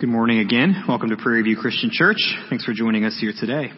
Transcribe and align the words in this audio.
Good 0.00 0.08
morning 0.08 0.40
again. 0.40 0.86
Welcome 0.88 1.10
to 1.10 1.16
Prairie 1.16 1.42
View 1.42 1.56
Christian 1.56 1.90
Church. 1.92 2.16
Thanks 2.50 2.64
for 2.64 2.72
joining 2.72 3.04
us 3.04 3.16
here 3.20 3.32
today. 3.38 3.70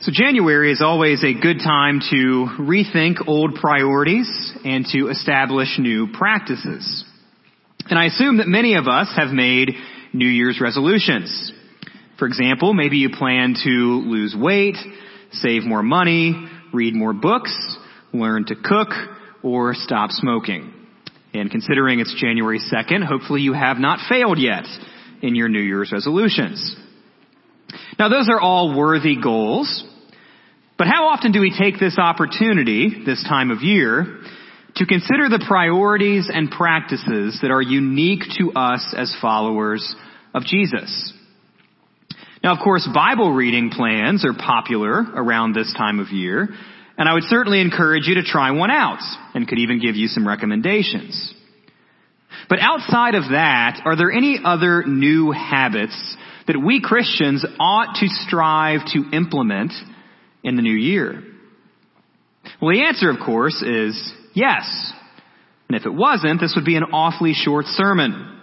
So 0.00 0.10
January 0.12 0.72
is 0.72 0.82
always 0.82 1.22
a 1.22 1.32
good 1.32 1.58
time 1.58 2.00
to 2.10 2.48
rethink 2.58 3.28
old 3.28 3.54
priorities 3.54 4.52
and 4.64 4.84
to 4.86 5.10
establish 5.10 5.78
new 5.78 6.08
practices. 6.12 7.04
And 7.88 8.00
I 8.00 8.06
assume 8.06 8.38
that 8.38 8.48
many 8.48 8.74
of 8.74 8.88
us 8.88 9.12
have 9.16 9.30
made 9.30 9.70
New 10.12 10.28
Year's 10.28 10.60
resolutions. 10.60 11.52
For 12.18 12.26
example, 12.26 12.74
maybe 12.74 12.96
you 12.96 13.10
plan 13.10 13.54
to 13.62 13.70
lose 13.70 14.34
weight, 14.36 14.76
save 15.30 15.62
more 15.62 15.84
money, 15.84 16.48
read 16.74 16.96
more 16.96 17.12
books, 17.12 17.56
learn 18.12 18.44
to 18.46 18.56
cook, 18.56 18.88
or 19.44 19.74
stop 19.74 20.10
smoking. 20.10 20.71
And 21.34 21.50
considering 21.50 22.00
it's 22.00 22.14
January 22.20 22.58
2nd, 22.58 23.04
hopefully 23.04 23.40
you 23.40 23.54
have 23.54 23.78
not 23.78 24.00
failed 24.08 24.38
yet 24.38 24.66
in 25.22 25.34
your 25.34 25.48
New 25.48 25.60
Year's 25.60 25.90
resolutions. 25.92 26.76
Now 27.98 28.08
those 28.08 28.28
are 28.28 28.40
all 28.40 28.76
worthy 28.76 29.16
goals, 29.20 29.84
but 30.76 30.88
how 30.88 31.06
often 31.06 31.32
do 31.32 31.40
we 31.40 31.54
take 31.56 31.78
this 31.78 31.98
opportunity, 31.98 33.02
this 33.06 33.22
time 33.22 33.50
of 33.50 33.62
year, 33.62 34.20
to 34.76 34.86
consider 34.86 35.28
the 35.28 35.44
priorities 35.46 36.30
and 36.32 36.50
practices 36.50 37.38
that 37.42 37.50
are 37.50 37.62
unique 37.62 38.22
to 38.38 38.52
us 38.52 38.94
as 38.96 39.14
followers 39.20 39.94
of 40.34 40.42
Jesus? 40.44 41.12
Now 42.42 42.54
of 42.54 42.58
course 42.62 42.88
Bible 42.92 43.32
reading 43.32 43.70
plans 43.70 44.24
are 44.24 44.34
popular 44.34 45.02
around 45.14 45.54
this 45.54 45.72
time 45.78 45.98
of 46.00 46.08
year, 46.08 46.48
and 46.98 47.08
I 47.08 47.14
would 47.14 47.24
certainly 47.24 47.60
encourage 47.60 48.06
you 48.06 48.16
to 48.16 48.22
try 48.22 48.50
one 48.50 48.70
out 48.70 49.00
and 49.34 49.48
could 49.48 49.58
even 49.58 49.80
give 49.80 49.96
you 49.96 50.08
some 50.08 50.26
recommendations. 50.26 51.34
But 52.48 52.58
outside 52.60 53.14
of 53.14 53.30
that, 53.30 53.80
are 53.84 53.96
there 53.96 54.10
any 54.12 54.38
other 54.44 54.84
new 54.86 55.30
habits 55.30 56.16
that 56.46 56.58
we 56.58 56.80
Christians 56.82 57.44
ought 57.58 57.96
to 58.00 58.08
strive 58.08 58.80
to 58.92 59.10
implement 59.12 59.72
in 60.42 60.56
the 60.56 60.62
new 60.62 60.74
year? 60.74 61.22
Well, 62.60 62.74
the 62.74 62.82
answer, 62.82 63.08
of 63.10 63.18
course, 63.24 63.62
is 63.62 64.12
yes. 64.34 64.92
And 65.68 65.76
if 65.78 65.86
it 65.86 65.94
wasn't, 65.94 66.40
this 66.40 66.54
would 66.56 66.64
be 66.64 66.76
an 66.76 66.84
awfully 66.92 67.32
short 67.32 67.66
sermon. 67.66 68.40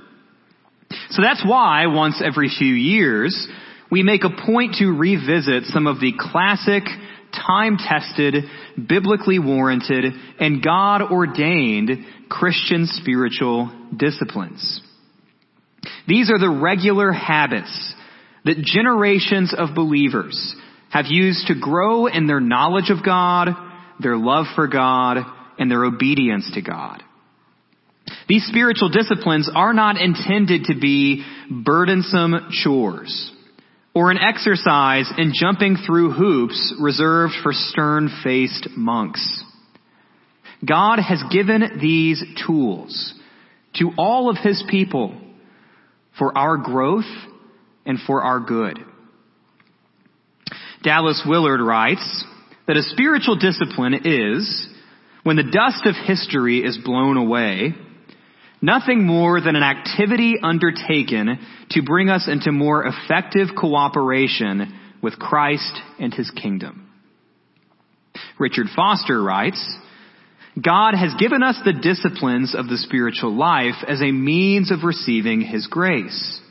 So 1.09 1.21
that's 1.21 1.43
why 1.45 1.87
once 1.87 2.21
every 2.23 2.49
few 2.49 2.73
years, 2.73 3.47
we 3.91 4.03
make 4.03 4.23
a 4.23 4.45
point 4.45 4.75
to 4.75 4.87
revisit 4.87 5.65
some 5.65 5.87
of 5.87 5.99
the 5.99 6.13
classic 6.17 6.83
time-tested, 7.33 8.45
biblically 8.87 9.39
warranted, 9.39 10.05
and 10.39 10.63
God-ordained 10.63 12.05
Christian 12.29 12.85
spiritual 12.85 13.71
disciplines. 13.95 14.81
These 16.07 16.29
are 16.29 16.39
the 16.39 16.49
regular 16.49 17.11
habits 17.11 17.93
that 18.45 18.57
generations 18.57 19.53
of 19.57 19.75
believers 19.75 20.55
have 20.89 21.05
used 21.07 21.47
to 21.47 21.59
grow 21.59 22.07
in 22.07 22.27
their 22.27 22.39
knowledge 22.39 22.89
of 22.89 23.05
God, 23.05 23.49
their 23.99 24.17
love 24.17 24.45
for 24.55 24.67
God, 24.67 25.17
and 25.57 25.69
their 25.69 25.83
obedience 25.83 26.49
to 26.53 26.61
God. 26.61 27.03
These 28.27 28.45
spiritual 28.47 28.89
disciplines 28.89 29.49
are 29.53 29.73
not 29.73 29.97
intended 29.97 30.65
to 30.65 30.79
be 30.79 31.25
burdensome 31.49 32.49
chores 32.63 33.31
or 33.93 34.11
an 34.11 34.17
exercise 34.17 35.11
in 35.17 35.33
jumping 35.33 35.77
through 35.85 36.11
hoops 36.11 36.75
reserved 36.79 37.33
for 37.41 37.51
stern-faced 37.53 38.69
monks. 38.75 39.43
God 40.67 40.99
has 40.99 41.23
given 41.31 41.79
these 41.81 42.23
tools 42.45 43.13
to 43.75 43.91
all 43.97 44.29
of 44.29 44.37
His 44.37 44.63
people 44.69 45.19
for 46.17 46.37
our 46.37 46.57
growth 46.57 47.05
and 47.85 47.97
for 48.05 48.21
our 48.21 48.39
good. 48.39 48.77
Dallas 50.83 51.23
Willard 51.27 51.61
writes 51.61 52.25
that 52.67 52.77
a 52.77 52.83
spiritual 52.83 53.37
discipline 53.37 54.01
is 54.05 54.67
when 55.23 55.35
the 55.35 55.43
dust 55.43 55.85
of 55.85 55.95
history 56.05 56.59
is 56.59 56.77
blown 56.83 57.17
away 57.17 57.73
Nothing 58.61 59.05
more 59.05 59.39
than 59.39 59.55
an 59.55 59.63
activity 59.63 60.35
undertaken 60.41 61.39
to 61.71 61.81
bring 61.81 62.09
us 62.09 62.27
into 62.27 62.51
more 62.51 62.85
effective 62.85 63.49
cooperation 63.57 64.77
with 65.01 65.17
Christ 65.17 65.79
and 65.99 66.13
His 66.13 66.29
kingdom. 66.31 66.91
Richard 68.37 68.67
Foster 68.75 69.21
writes, 69.21 69.77
God 70.61 70.93
has 70.93 71.13
given 71.17 71.41
us 71.41 71.59
the 71.63 71.73
disciplines 71.73 72.53
of 72.55 72.67
the 72.67 72.77
spiritual 72.77 73.33
life 73.33 73.75
as 73.87 74.01
a 74.01 74.11
means 74.11 74.71
of 74.71 74.83
receiving 74.83 75.41
His 75.41 75.67
grace. 75.67 76.41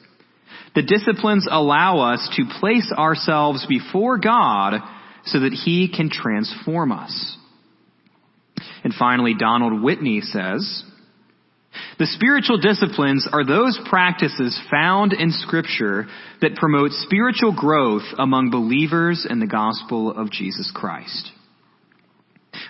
The 0.75 0.83
disciplines 0.83 1.47
allow 1.51 2.13
us 2.13 2.29
to 2.37 2.59
place 2.61 2.91
ourselves 2.97 3.67
before 3.69 4.19
God 4.19 4.81
so 5.25 5.41
that 5.41 5.53
He 5.53 5.93
can 5.95 6.09
transform 6.11 6.93
us. 6.93 7.37
And 8.85 8.95
finally, 8.95 9.35
Donald 9.39 9.83
Whitney 9.83 10.21
says, 10.21 10.85
the 11.99 12.07
spiritual 12.07 12.59
disciplines 12.59 13.29
are 13.33 13.45
those 13.45 13.79
practices 13.89 14.59
found 14.71 15.13
in 15.13 15.31
scripture 15.31 16.07
that 16.41 16.57
promote 16.57 16.93
spiritual 16.93 17.55
growth 17.55 18.05
among 18.19 18.51
believers 18.51 19.27
in 19.29 19.41
the 19.41 19.47
gospel 19.47 20.11
of 20.11 20.31
Jesus 20.31 20.71
Christ. 20.75 21.31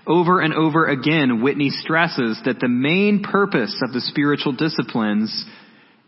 Over 0.06 0.41
and 0.41 0.54
over 0.54 0.86
again, 0.86 1.42
Whitney 1.42 1.70
stresses 1.70 2.41
that 2.44 2.60
the 2.60 2.68
main 2.68 3.22
purpose 3.22 3.80
of 3.82 3.92
the 3.92 4.00
spiritual 4.00 4.52
disciplines 4.52 5.44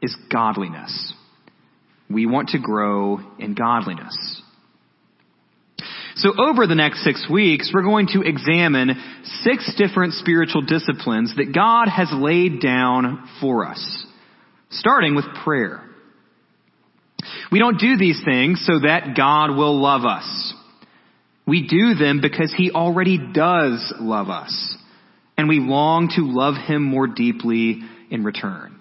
is 0.03 0.17
godliness. 0.33 1.15
We 2.09 2.27
want 2.27 2.51
to 2.51 2.59
grow 2.59 3.21
in 3.39 3.55
godliness. 3.55 4.43
So 6.21 6.35
over 6.37 6.67
the 6.67 6.75
next 6.75 7.03
six 7.03 7.27
weeks, 7.31 7.71
we're 7.73 7.83
going 7.83 8.09
to 8.09 8.21
examine 8.21 8.91
six 9.43 9.73
different 9.79 10.13
spiritual 10.13 10.61
disciplines 10.61 11.35
that 11.37 11.55
God 11.55 11.89
has 11.89 12.09
laid 12.13 12.61
down 12.61 13.27
for 13.41 13.65
us, 13.65 14.05
starting 14.69 15.15
with 15.15 15.25
prayer. 15.43 15.83
We 17.51 17.59
don't 17.59 17.81
do 17.81 17.97
these 17.97 18.21
things 18.23 18.63
so 18.67 18.81
that 18.81 19.17
God 19.17 19.57
will 19.57 19.81
love 19.81 20.05
us. 20.05 20.55
We 21.47 21.67
do 21.67 21.95
them 21.95 22.21
because 22.21 22.55
He 22.55 22.71
already 22.71 23.17
does 23.33 23.91
love 23.99 24.29
us, 24.29 24.77
and 25.39 25.49
we 25.49 25.59
long 25.59 26.11
to 26.17 26.31
love 26.31 26.55
Him 26.55 26.83
more 26.83 27.07
deeply 27.07 27.81
in 28.11 28.25
return. 28.25 28.79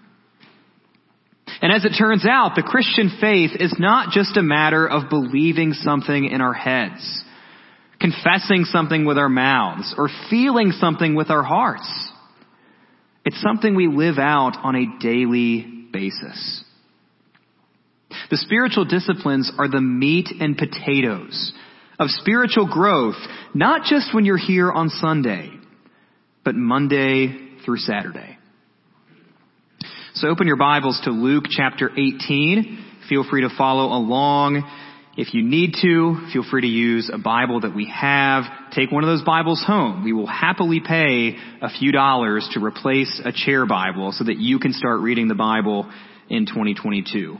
And 1.61 1.71
as 1.71 1.85
it 1.85 1.97
turns 1.97 2.25
out, 2.29 2.55
the 2.57 2.63
Christian 2.63 3.17
faith 3.21 3.51
is 3.57 3.73
not 3.79 4.11
just 4.11 4.35
a 4.35 4.43
matter 4.43 4.85
of 4.85 5.09
believing 5.09 5.71
something 5.71 6.25
in 6.25 6.41
our 6.41 6.53
heads 6.53 7.23
confessing 7.99 8.65
something 8.65 9.05
with 9.05 9.17
our 9.17 9.29
mouths 9.29 9.93
or 9.97 10.09
feeling 10.29 10.71
something 10.71 11.15
with 11.15 11.29
our 11.29 11.43
hearts. 11.43 11.89
It's 13.25 13.41
something 13.41 13.75
we 13.75 13.87
live 13.87 14.17
out 14.17 14.57
on 14.63 14.75
a 14.75 14.99
daily 14.99 15.87
basis. 15.91 16.63
The 18.31 18.37
spiritual 18.37 18.85
disciplines 18.85 19.51
are 19.57 19.67
the 19.67 19.81
meat 19.81 20.29
and 20.39 20.57
potatoes 20.57 21.53
of 21.99 22.09
spiritual 22.09 22.67
growth, 22.67 23.17
not 23.53 23.83
just 23.83 24.13
when 24.15 24.25
you're 24.25 24.37
here 24.37 24.71
on 24.71 24.89
Sunday, 24.89 25.51
but 26.45 26.55
Monday 26.55 27.57
through 27.65 27.77
Saturday. 27.77 28.37
So 30.13 30.29
open 30.29 30.47
your 30.47 30.57
Bibles 30.57 30.99
to 31.03 31.11
Luke 31.11 31.45
chapter 31.49 31.89
18. 31.91 32.85
Feel 33.09 33.25
free 33.29 33.41
to 33.41 33.49
follow 33.57 33.85
along 33.97 34.63
if 35.17 35.33
you 35.33 35.43
need 35.43 35.73
to, 35.81 36.29
feel 36.31 36.43
free 36.49 36.61
to 36.61 36.67
use 36.67 37.09
a 37.13 37.17
Bible 37.17 37.61
that 37.61 37.75
we 37.75 37.91
have. 37.93 38.43
Take 38.71 38.91
one 38.91 39.03
of 39.03 39.09
those 39.09 39.23
Bibles 39.23 39.63
home. 39.65 40.03
We 40.03 40.13
will 40.13 40.27
happily 40.27 40.81
pay 40.85 41.35
a 41.61 41.69
few 41.69 41.91
dollars 41.91 42.47
to 42.53 42.63
replace 42.63 43.21
a 43.23 43.31
chair 43.33 43.65
Bible 43.65 44.11
so 44.13 44.23
that 44.23 44.37
you 44.37 44.59
can 44.59 44.71
start 44.71 45.01
reading 45.01 45.27
the 45.27 45.35
Bible 45.35 45.91
in 46.29 46.45
2022. 46.45 47.37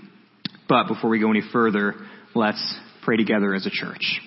But 0.68 0.88
before 0.88 1.10
we 1.10 1.20
go 1.20 1.30
any 1.30 1.44
further, 1.54 1.96
let's 2.36 2.80
pray 3.04 3.18
together 3.18 3.54
as 3.54 3.66
a 3.66 3.72
church. 3.72 4.20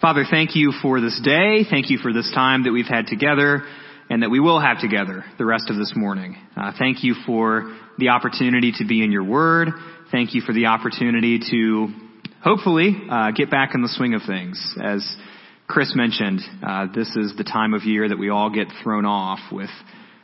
Father, 0.00 0.24
thank 0.28 0.56
you 0.56 0.72
for 0.82 1.00
this 1.00 1.20
day. 1.22 1.64
Thank 1.68 1.88
you 1.88 1.98
for 1.98 2.12
this 2.12 2.30
time 2.34 2.64
that 2.64 2.72
we've 2.72 2.86
had 2.86 3.06
together 3.06 3.62
and 4.10 4.22
that 4.22 4.30
we 4.30 4.40
will 4.40 4.60
have 4.60 4.80
together 4.80 5.24
the 5.38 5.44
rest 5.44 5.70
of 5.70 5.76
this 5.76 5.92
morning. 5.94 6.36
Uh, 6.56 6.72
thank 6.78 7.04
you 7.04 7.14
for 7.24 7.78
the 7.98 8.08
opportunity 8.08 8.72
to 8.78 8.84
be 8.84 9.02
in 9.04 9.12
your 9.12 9.24
word. 9.24 9.68
Thank 10.12 10.34
you 10.34 10.42
for 10.42 10.52
the 10.52 10.66
opportunity 10.66 11.38
to 11.50 11.88
hopefully 12.44 12.94
uh, 13.10 13.30
get 13.30 13.50
back 13.50 13.70
in 13.74 13.80
the 13.80 13.88
swing 13.88 14.12
of 14.12 14.20
things. 14.26 14.76
As 14.78 15.02
Chris 15.66 15.94
mentioned, 15.96 16.42
uh, 16.62 16.88
this 16.94 17.08
is 17.16 17.32
the 17.38 17.44
time 17.44 17.72
of 17.72 17.84
year 17.84 18.06
that 18.06 18.18
we 18.18 18.28
all 18.28 18.50
get 18.50 18.66
thrown 18.82 19.06
off 19.06 19.38
with 19.50 19.70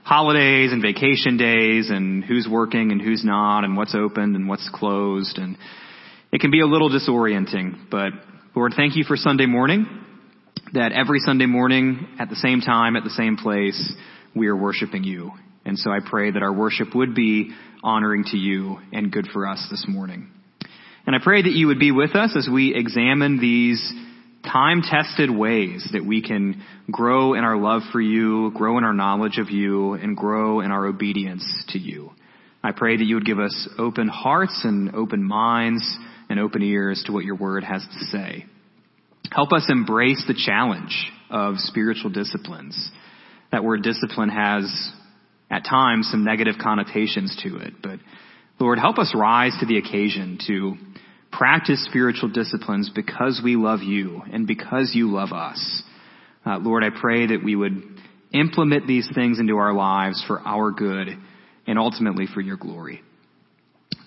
holidays 0.05 0.73
and 0.73 0.83
vacation 0.83 1.39
days 1.39 1.89
and 1.89 2.23
who's 2.23 2.47
working 2.47 2.93
and 2.93 3.01
who's 3.01 3.25
not 3.25 3.65
and 3.65 3.79
what's 3.79 3.95
open 3.95 4.37
and 4.37 4.47
what's 4.47 4.69
closed 4.75 5.39
and 5.39 5.57
it 6.33 6.43
can 6.43 6.51
be 6.51 6.61
a 6.61 6.67
little 6.67 6.91
disorienting. 6.91 7.89
But 7.91 8.13
Lord, 8.55 8.75
thank 8.77 8.95
you 8.95 9.05
for 9.05 9.17
Sunday 9.17 9.47
morning. 9.47 9.87
That 10.75 10.93
every 10.93 11.21
Sunday 11.21 11.47
morning 11.47 12.09
at 12.19 12.29
the 12.29 12.37
same 12.37 12.61
time, 12.61 12.95
at 12.95 13.05
the 13.05 13.11
same 13.11 13.39
place, 13.39 13.95
we 14.37 14.49
are 14.49 14.57
worshiping 14.57 15.05
you. 15.05 15.33
And 15.69 15.79
so 15.79 15.91
I 15.91 15.99
pray 16.05 16.31
that 16.31 16.43
our 16.43 16.53
worship 16.53 16.95
would 16.95 17.15
be 17.15 17.51
honoring 17.85 18.25
to 18.29 18.39
you 18.39 18.79
and 18.91 19.13
good 19.13 19.29
for 19.33 19.47
us 19.47 19.67
this 19.71 19.85
morning. 19.87 20.31
And 21.07 21.15
I 21.15 21.19
pray 21.23 21.43
that 21.43 21.53
you 21.53 21.67
would 21.67 21.79
be 21.79 21.93
with 21.93 22.17
us 22.17 22.35
as 22.37 22.49
we 22.51 22.75
examine 22.75 23.39
these 23.39 23.93
time 24.45 24.81
tested 24.81 25.31
ways 25.31 25.87
that 25.93 26.07
we 26.07 26.23
can 26.23 26.63
grow 26.91 27.35
in 27.35 27.45
our 27.45 27.59
love 27.59 27.83
for 27.93 28.01
you, 28.01 28.51
grow 28.53 28.79
in 28.79 28.85
our 28.85 28.95
knowledge 28.95 29.37
of 29.37 29.51
you, 29.51 29.93
and 29.93 30.17
grow 30.17 30.61
in 30.61 30.71
our 30.71 30.87
obedience 30.87 31.45
to 31.69 31.79
you. 31.79 32.13
I 32.65 32.73
pray 32.73 32.97
that 32.97 33.05
you 33.05 33.17
would 33.17 33.27
give 33.27 33.39
us 33.39 33.69
open 33.79 34.09
hearts 34.09 34.63
and 34.65 34.95
open 34.95 35.23
minds 35.23 35.85
and 36.31 36.41
open 36.41 36.63
ears 36.63 37.03
to 37.07 37.13
what 37.13 37.25
your 37.25 37.37
word 37.37 37.63
has 37.63 37.83
to 37.83 38.05
say. 38.07 38.47
Help 39.31 39.53
us 39.53 39.67
embrace 39.69 40.25
the 40.27 40.35
challenge 40.35 41.13
of 41.31 41.57
spiritual 41.59 42.09
disciplines. 42.11 42.91
That 43.53 43.65
word 43.65 43.83
discipline 43.83 44.31
has 44.31 44.93
at 45.51 45.65
times 45.65 46.09
some 46.11 46.25
negative 46.25 46.57
connotations 46.61 47.39
to 47.43 47.57
it, 47.59 47.75
but 47.83 47.99
Lord, 48.61 48.79
help 48.79 48.99
us 48.99 49.15
rise 49.15 49.57
to 49.61 49.67
the 49.67 49.79
occasion 49.79 50.39
to 50.47 50.75
practice 51.31 51.85
spiritual 51.85 52.29
disciplines 52.29 52.91
because 52.93 53.41
we 53.43 53.57
love 53.57 53.81
you 53.83 54.23
and 54.33 54.47
because 54.47 54.93
you 54.95 55.11
love 55.11 55.33
us. 55.33 55.83
Uh, 56.45 56.59
Lord, 56.59 56.83
I 56.83 56.91
pray 56.91 57.27
that 57.29 57.45
we 57.45 57.55
would 57.55 57.83
implement 58.33 58.87
these 58.87 59.09
things 59.15 59.39
into 59.39 59.57
our 59.57 59.73
lives 59.73 60.23
for 60.27 60.41
our 60.41 60.71
good 60.71 61.09
and 61.67 61.79
ultimately 61.79 62.27
for 62.33 62.41
your 62.41 62.57
glory. 62.57 63.03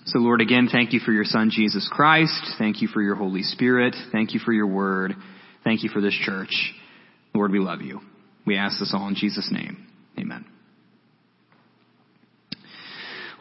So 0.06 0.18
Lord, 0.18 0.40
again, 0.40 0.68
thank 0.70 0.92
you 0.92 1.00
for 1.00 1.12
your 1.12 1.24
son, 1.24 1.50
Jesus 1.52 1.88
Christ. 1.90 2.54
Thank 2.58 2.82
you 2.82 2.88
for 2.88 3.00
your 3.00 3.14
Holy 3.14 3.42
Spirit. 3.42 3.94
Thank 4.10 4.34
you 4.34 4.40
for 4.40 4.52
your 4.52 4.66
word. 4.66 5.14
Thank 5.64 5.84
you 5.84 5.88
for 5.88 6.00
this 6.00 6.18
church. 6.24 6.74
Lord, 7.34 7.52
we 7.52 7.60
love 7.60 7.80
you. 7.80 8.00
We 8.44 8.56
ask 8.56 8.78
this 8.80 8.92
all 8.94 9.08
in 9.08 9.14
Jesus' 9.14 9.48
name. 9.52 9.86
Amen. 10.18 10.51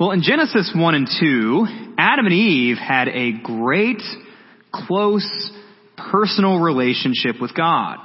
Well, 0.01 0.09
in 0.09 0.24
Genesis 0.24 0.74
1 0.75 0.95
and 0.95 1.07
2, 1.19 1.94
Adam 1.95 2.25
and 2.25 2.33
Eve 2.33 2.77
had 2.77 3.07
a 3.07 3.33
great, 3.33 4.01
close, 4.74 5.51
personal 5.95 6.57
relationship 6.57 7.36
with 7.39 7.56
God. 7.56 7.98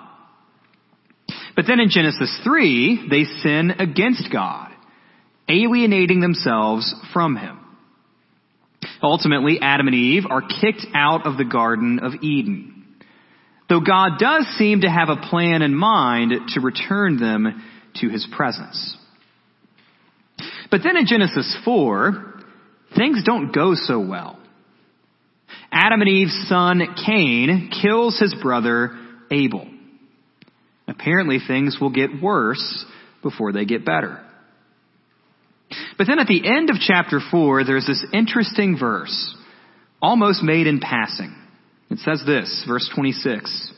But 1.57 1.65
then 1.67 1.81
in 1.81 1.89
Genesis 1.89 2.39
3, 2.45 3.09
they 3.09 3.25
sin 3.41 3.71
against 3.79 4.31
God, 4.31 4.73
alienating 5.49 6.21
themselves 6.21 6.95
from 7.15 7.35
Him. 7.35 7.61
Ultimately, 9.03 9.59
Adam 9.63 9.87
and 9.87 9.97
Eve 9.97 10.25
are 10.29 10.43
kicked 10.43 10.87
out 10.95 11.27
of 11.27 11.39
the 11.39 11.47
Garden 11.47 12.01
of 12.03 12.23
Eden. 12.23 12.95
Though 13.71 13.81
God 13.81 14.19
does 14.19 14.47
seem 14.59 14.83
to 14.83 14.91
have 14.91 15.09
a 15.09 15.27
plan 15.31 15.63
in 15.63 15.75
mind 15.75 16.35
to 16.49 16.61
return 16.61 17.19
them 17.19 17.65
to 18.03 18.11
His 18.11 18.29
presence. 18.37 18.99
But 20.71 20.81
then 20.83 20.97
in 20.97 21.07
Genesis 21.07 21.57
4, 21.65 22.35
things 22.97 23.23
don't 23.25 23.53
go 23.53 23.75
so 23.75 24.01
well. 24.01 24.39
Adam 25.71 26.01
and 26.01 26.09
Eve's 26.09 26.47
son 26.49 26.83
Cain 27.07 27.71
kills 27.83 28.19
his 28.19 28.35
brother 28.43 28.97
Abel. 29.31 29.69
Apparently 30.89 31.39
things 31.47 31.79
will 31.81 31.91
get 31.91 32.23
worse 32.23 32.85
before 33.23 33.53
they 33.53 33.65
get 33.65 33.85
better. 33.85 34.23
But 35.99 36.07
then 36.07 36.19
at 36.19 36.29
the 36.29 36.47
end 36.47 36.71
of 36.71 36.77
chapter 36.81 37.21
4, 37.31 37.65
there's 37.65 37.87
this 37.87 38.05
interesting 38.13 38.79
verse, 38.79 39.35
almost 40.01 40.43
made 40.43 40.67
in 40.67 40.81
passing. 40.81 41.35
It 41.91 41.99
says 41.99 42.23
this, 42.27 42.65
verse 42.69 42.89
26. 42.95 43.73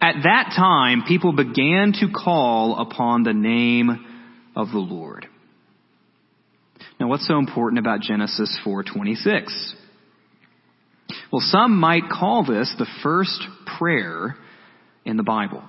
At 0.00 0.14
that 0.22 0.52
time, 0.56 1.02
people 1.06 1.32
began 1.32 1.92
to 2.00 2.08
call 2.12 2.78
upon 2.78 3.22
the 3.22 3.34
name 3.34 4.06
of 4.56 4.70
the 4.70 4.78
Lord. 4.78 5.26
Now 6.98 7.08
what's 7.08 7.26
so 7.26 7.38
important 7.38 7.78
about 7.78 8.00
Genesis 8.00 8.58
4:26? 8.64 9.74
Well, 11.32 11.40
some 11.40 11.78
might 11.78 12.08
call 12.10 12.44
this 12.44 12.72
the 12.78 12.86
first 13.02 13.42
prayer 13.78 14.36
in 15.04 15.16
the 15.16 15.22
Bible. 15.22 15.62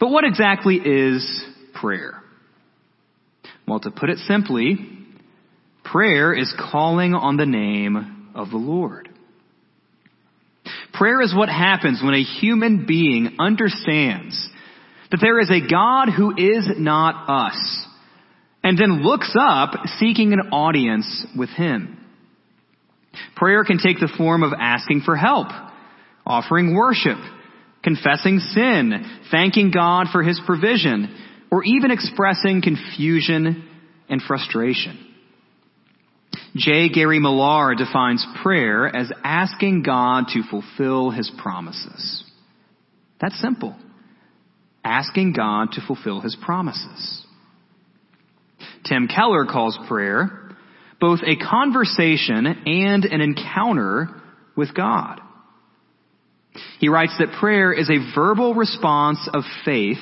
But 0.00 0.10
what 0.10 0.24
exactly 0.24 0.76
is 0.76 1.44
prayer? 1.74 2.22
Well, 3.66 3.80
to 3.80 3.90
put 3.90 4.10
it 4.10 4.18
simply, 4.18 4.76
prayer 5.84 6.34
is 6.34 6.52
calling 6.70 7.14
on 7.14 7.36
the 7.36 7.46
name 7.46 8.30
of 8.34 8.50
the 8.50 8.56
Lord. 8.56 9.08
Prayer 10.92 11.22
is 11.22 11.34
what 11.34 11.48
happens 11.48 12.02
when 12.02 12.14
a 12.14 12.22
human 12.22 12.86
being 12.86 13.36
understands 13.38 14.48
that 15.14 15.20
there 15.20 15.38
is 15.38 15.48
a 15.48 15.70
God 15.70 16.08
who 16.08 16.32
is 16.36 16.68
not 16.76 17.30
us, 17.30 17.86
and 18.64 18.76
then 18.76 19.04
looks 19.04 19.32
up 19.38 19.70
seeking 20.00 20.32
an 20.32 20.50
audience 20.50 21.24
with 21.38 21.50
Him. 21.50 22.04
Prayer 23.36 23.62
can 23.62 23.78
take 23.78 24.00
the 24.00 24.12
form 24.18 24.42
of 24.42 24.52
asking 24.58 25.02
for 25.02 25.14
help, 25.14 25.46
offering 26.26 26.74
worship, 26.74 27.18
confessing 27.84 28.40
sin, 28.40 29.20
thanking 29.30 29.70
God 29.70 30.08
for 30.10 30.24
His 30.24 30.40
provision, 30.44 31.16
or 31.48 31.62
even 31.62 31.92
expressing 31.92 32.60
confusion 32.60 33.68
and 34.08 34.20
frustration. 34.20 34.98
J. 36.56 36.88
Gary 36.88 37.20
Millar 37.20 37.76
defines 37.76 38.26
prayer 38.42 38.88
as 38.88 39.12
asking 39.22 39.84
God 39.84 40.24
to 40.32 40.42
fulfill 40.50 41.10
His 41.10 41.30
promises. 41.40 42.24
That's 43.20 43.40
simple 43.40 43.76
asking 44.84 45.32
God 45.32 45.72
to 45.72 45.86
fulfill 45.86 46.20
his 46.20 46.36
promises. 46.36 47.24
Tim 48.86 49.08
Keller 49.08 49.46
calls 49.46 49.78
prayer 49.88 50.40
both 51.00 51.20
a 51.26 51.36
conversation 51.36 52.46
and 52.46 53.04
an 53.04 53.20
encounter 53.20 54.08
with 54.56 54.74
God. 54.74 55.20
He 56.78 56.88
writes 56.88 57.16
that 57.18 57.38
prayer 57.40 57.72
is 57.72 57.90
a 57.90 58.14
verbal 58.14 58.54
response 58.54 59.28
of 59.32 59.42
faith 59.64 59.98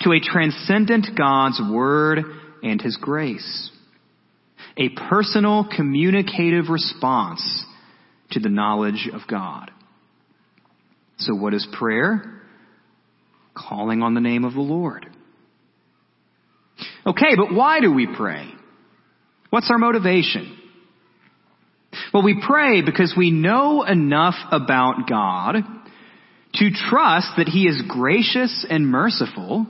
to 0.00 0.12
a 0.12 0.20
transcendent 0.20 1.08
God's 1.16 1.60
word 1.70 2.20
and 2.62 2.80
his 2.80 2.96
grace. 2.96 3.70
A 4.76 4.88
personal 5.08 5.68
communicative 5.76 6.68
response 6.68 7.64
to 8.30 8.40
the 8.40 8.48
knowledge 8.48 9.08
of 9.12 9.20
God. 9.28 9.70
So 11.18 11.34
what 11.34 11.54
is 11.54 11.66
prayer? 11.72 12.42
Calling 13.54 14.02
on 14.02 14.14
the 14.14 14.20
name 14.20 14.44
of 14.44 14.54
the 14.54 14.60
Lord. 14.60 15.06
Okay, 17.06 17.36
but 17.36 17.54
why 17.54 17.80
do 17.80 17.92
we 17.92 18.06
pray? 18.06 18.50
What's 19.50 19.70
our 19.70 19.78
motivation? 19.78 20.58
Well, 22.12 22.24
we 22.24 22.42
pray 22.44 22.82
because 22.82 23.14
we 23.16 23.30
know 23.30 23.84
enough 23.84 24.34
about 24.50 25.08
God 25.08 25.56
to 26.54 26.70
trust 26.70 27.28
that 27.36 27.48
He 27.48 27.66
is 27.66 27.82
gracious 27.88 28.66
and 28.68 28.86
merciful, 28.86 29.66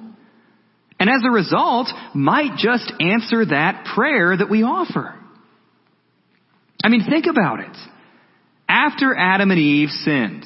and 0.98 1.10
as 1.10 1.22
a 1.26 1.30
result, 1.30 1.88
might 2.14 2.56
just 2.56 2.92
answer 3.00 3.44
that 3.46 3.86
prayer 3.94 4.36
that 4.36 4.50
we 4.50 4.62
offer. 4.62 5.14
I 6.82 6.88
mean, 6.88 7.04
think 7.08 7.26
about 7.26 7.60
it. 7.60 7.76
After 8.68 9.14
Adam 9.16 9.50
and 9.50 9.60
Eve 9.60 9.90
sinned, 9.90 10.44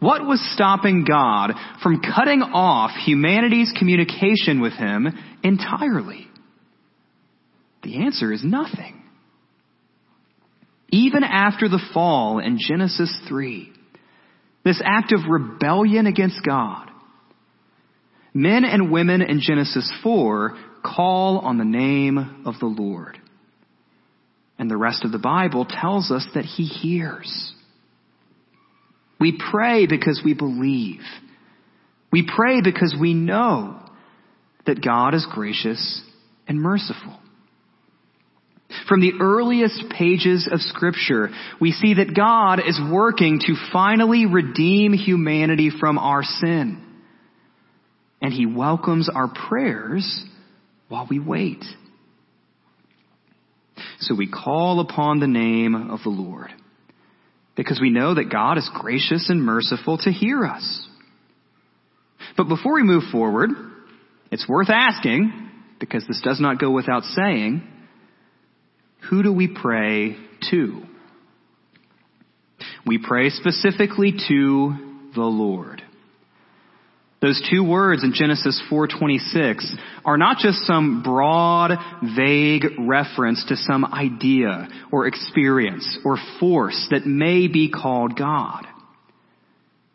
what 0.00 0.26
was 0.26 0.40
stopping 0.54 1.04
God 1.04 1.52
from 1.82 2.02
cutting 2.02 2.42
off 2.42 2.90
humanity's 3.06 3.72
communication 3.78 4.60
with 4.60 4.74
Him 4.74 5.08
entirely? 5.42 6.26
The 7.82 8.04
answer 8.04 8.32
is 8.32 8.42
nothing. 8.44 9.02
Even 10.90 11.24
after 11.24 11.68
the 11.68 11.82
fall 11.92 12.38
in 12.38 12.58
Genesis 12.58 13.14
3, 13.28 13.72
this 14.64 14.80
act 14.84 15.12
of 15.12 15.20
rebellion 15.28 16.06
against 16.06 16.40
God, 16.44 16.90
men 18.32 18.64
and 18.64 18.90
women 18.90 19.22
in 19.22 19.40
Genesis 19.40 19.90
4 20.02 20.56
call 20.84 21.38
on 21.38 21.58
the 21.58 21.64
name 21.64 22.42
of 22.46 22.54
the 22.60 22.66
Lord. 22.66 23.18
And 24.58 24.70
the 24.70 24.76
rest 24.76 25.04
of 25.04 25.12
the 25.12 25.18
Bible 25.18 25.66
tells 25.68 26.10
us 26.10 26.26
that 26.34 26.44
He 26.44 26.64
hears. 26.64 27.52
We 29.24 29.32
pray 29.50 29.86
because 29.86 30.20
we 30.22 30.34
believe. 30.34 31.00
We 32.12 32.28
pray 32.36 32.60
because 32.60 32.94
we 33.00 33.14
know 33.14 33.80
that 34.66 34.84
God 34.84 35.14
is 35.14 35.26
gracious 35.32 36.02
and 36.46 36.60
merciful. 36.60 37.18
From 38.86 39.00
the 39.00 39.12
earliest 39.22 39.84
pages 39.96 40.46
of 40.52 40.60
scripture, 40.60 41.30
we 41.58 41.72
see 41.72 41.94
that 41.94 42.14
God 42.14 42.58
is 42.58 42.78
working 42.92 43.40
to 43.46 43.54
finally 43.72 44.26
redeem 44.26 44.92
humanity 44.92 45.70
from 45.80 45.96
our 45.96 46.22
sin. 46.22 46.84
And 48.20 48.30
he 48.30 48.44
welcomes 48.44 49.08
our 49.08 49.32
prayers 49.48 50.22
while 50.88 51.06
we 51.08 51.18
wait. 51.18 51.64
So 54.00 54.14
we 54.14 54.30
call 54.30 54.80
upon 54.80 55.20
the 55.20 55.26
name 55.26 55.74
of 55.74 56.00
the 56.02 56.10
Lord 56.10 56.50
because 57.56 57.80
we 57.80 57.90
know 57.90 58.14
that 58.14 58.30
God 58.30 58.58
is 58.58 58.68
gracious 58.74 59.30
and 59.30 59.42
merciful 59.42 59.98
to 59.98 60.10
hear 60.10 60.44
us. 60.44 60.88
But 62.36 62.48
before 62.48 62.74
we 62.74 62.82
move 62.82 63.04
forward, 63.12 63.50
It's 64.34 64.48
worth 64.48 64.68
asking, 64.68 65.32
because 65.78 66.04
this 66.08 66.20
does 66.20 66.40
not 66.40 66.58
go 66.58 66.72
without 66.72 67.04
saying, 67.04 67.62
who 69.08 69.22
do 69.22 69.32
we 69.32 69.46
pray 69.46 70.16
to? 70.50 70.82
We 72.84 72.98
pray 72.98 73.30
specifically 73.30 74.12
to 74.28 75.10
the 75.14 75.22
Lord. 75.22 75.83
Those 77.24 77.42
two 77.50 77.64
words 77.64 78.04
in 78.04 78.12
Genesis 78.12 78.60
4:26 78.68 79.74
are 80.04 80.18
not 80.18 80.36
just 80.36 80.58
some 80.66 81.02
broad, 81.02 81.70
vague 82.02 82.66
reference 82.80 83.42
to 83.44 83.56
some 83.56 83.82
idea 83.82 84.68
or 84.92 85.06
experience 85.06 85.98
or 86.04 86.18
force 86.38 86.86
that 86.90 87.06
may 87.06 87.48
be 87.48 87.70
called 87.70 88.14
God. 88.14 88.66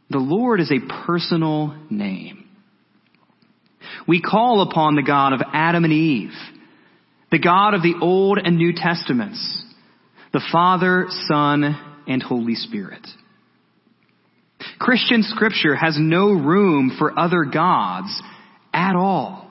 The 0.09 0.17
Lord 0.17 0.59
is 0.59 0.71
a 0.71 0.79
personal 1.05 1.75
name. 1.91 2.45
We 4.07 4.21
call 4.21 4.61
upon 4.61 4.95
the 4.95 5.03
God 5.03 5.33
of 5.33 5.43
Adam 5.53 5.83
and 5.83 5.93
Eve, 5.93 6.33
the 7.29 7.37
God 7.37 7.75
of 7.75 7.83
the 7.83 7.93
Old 8.01 8.39
and 8.39 8.57
New 8.57 8.73
Testaments, 8.73 9.63
the 10.33 10.41
Father, 10.51 11.05
Son, 11.27 11.77
and 12.07 12.23
Holy 12.23 12.55
Spirit. 12.55 13.05
Christian 14.79 15.23
scripture 15.23 15.75
has 15.75 15.97
no 15.99 16.31
room 16.31 16.95
for 16.97 17.17
other 17.17 17.43
gods 17.43 18.21
at 18.73 18.95
all. 18.95 19.45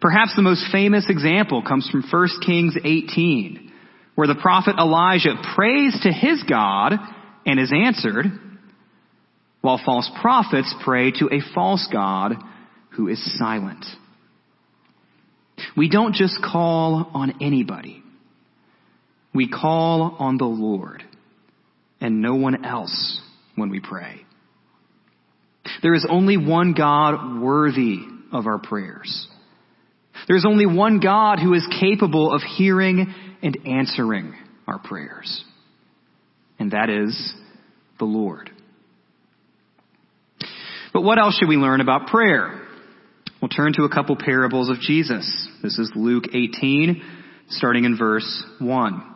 Perhaps 0.00 0.36
the 0.36 0.42
most 0.42 0.66
famous 0.70 1.06
example 1.08 1.62
comes 1.62 1.88
from 1.90 2.04
1 2.08 2.28
Kings 2.44 2.76
18, 2.84 3.72
where 4.14 4.28
the 4.28 4.34
prophet 4.34 4.76
Elijah 4.78 5.34
prays 5.54 5.98
to 6.02 6.12
his 6.12 6.42
God 6.48 6.92
and 7.46 7.58
is 7.58 7.72
answered, 7.74 8.26
while 9.62 9.80
false 9.84 10.10
prophets 10.20 10.74
pray 10.84 11.10
to 11.12 11.28
a 11.32 11.40
false 11.54 11.88
God 11.90 12.34
who 12.90 13.08
is 13.08 13.38
silent. 13.38 13.84
We 15.76 15.88
don't 15.88 16.14
just 16.14 16.38
call 16.42 17.10
on 17.14 17.42
anybody. 17.42 18.02
We 19.34 19.48
call 19.48 20.16
on 20.18 20.36
the 20.36 20.44
Lord 20.44 21.02
and 22.00 22.20
no 22.20 22.34
one 22.34 22.64
else 22.64 23.20
when 23.56 23.70
we 23.70 23.80
pray. 23.80 24.20
There 25.82 25.94
is 25.94 26.06
only 26.08 26.36
one 26.36 26.74
God 26.74 27.40
worthy 27.40 27.98
of 28.32 28.46
our 28.46 28.58
prayers. 28.58 29.26
There's 30.28 30.46
only 30.46 30.66
one 30.66 31.00
God 31.00 31.38
who 31.40 31.54
is 31.54 31.66
capable 31.80 32.32
of 32.32 32.42
hearing 32.42 33.12
and 33.42 33.58
answering 33.66 34.34
our 34.66 34.78
prayers. 34.78 35.44
And 36.58 36.70
that 36.70 36.88
is 36.88 37.34
the 37.98 38.04
Lord. 38.04 38.50
But 40.92 41.02
what 41.02 41.18
else 41.18 41.36
should 41.36 41.48
we 41.48 41.56
learn 41.56 41.80
about 41.80 42.06
prayer? 42.06 42.62
We'll 43.40 43.50
turn 43.50 43.74
to 43.74 43.84
a 43.84 43.92
couple 43.92 44.16
parables 44.16 44.70
of 44.70 44.80
Jesus. 44.80 45.48
This 45.62 45.78
is 45.78 45.92
Luke 45.94 46.24
18, 46.32 47.02
starting 47.50 47.84
in 47.84 47.98
verse 47.98 48.44
1. 48.58 49.15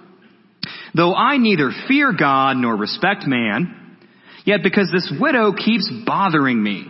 Though 0.93 1.15
I 1.15 1.37
neither 1.37 1.71
fear 1.87 2.13
God 2.17 2.57
nor 2.57 2.75
respect 2.75 3.25
man, 3.25 3.97
yet 4.45 4.59
because 4.63 4.89
this 4.91 5.11
widow 5.19 5.53
keeps 5.53 5.89
bothering 6.05 6.61
me, 6.61 6.87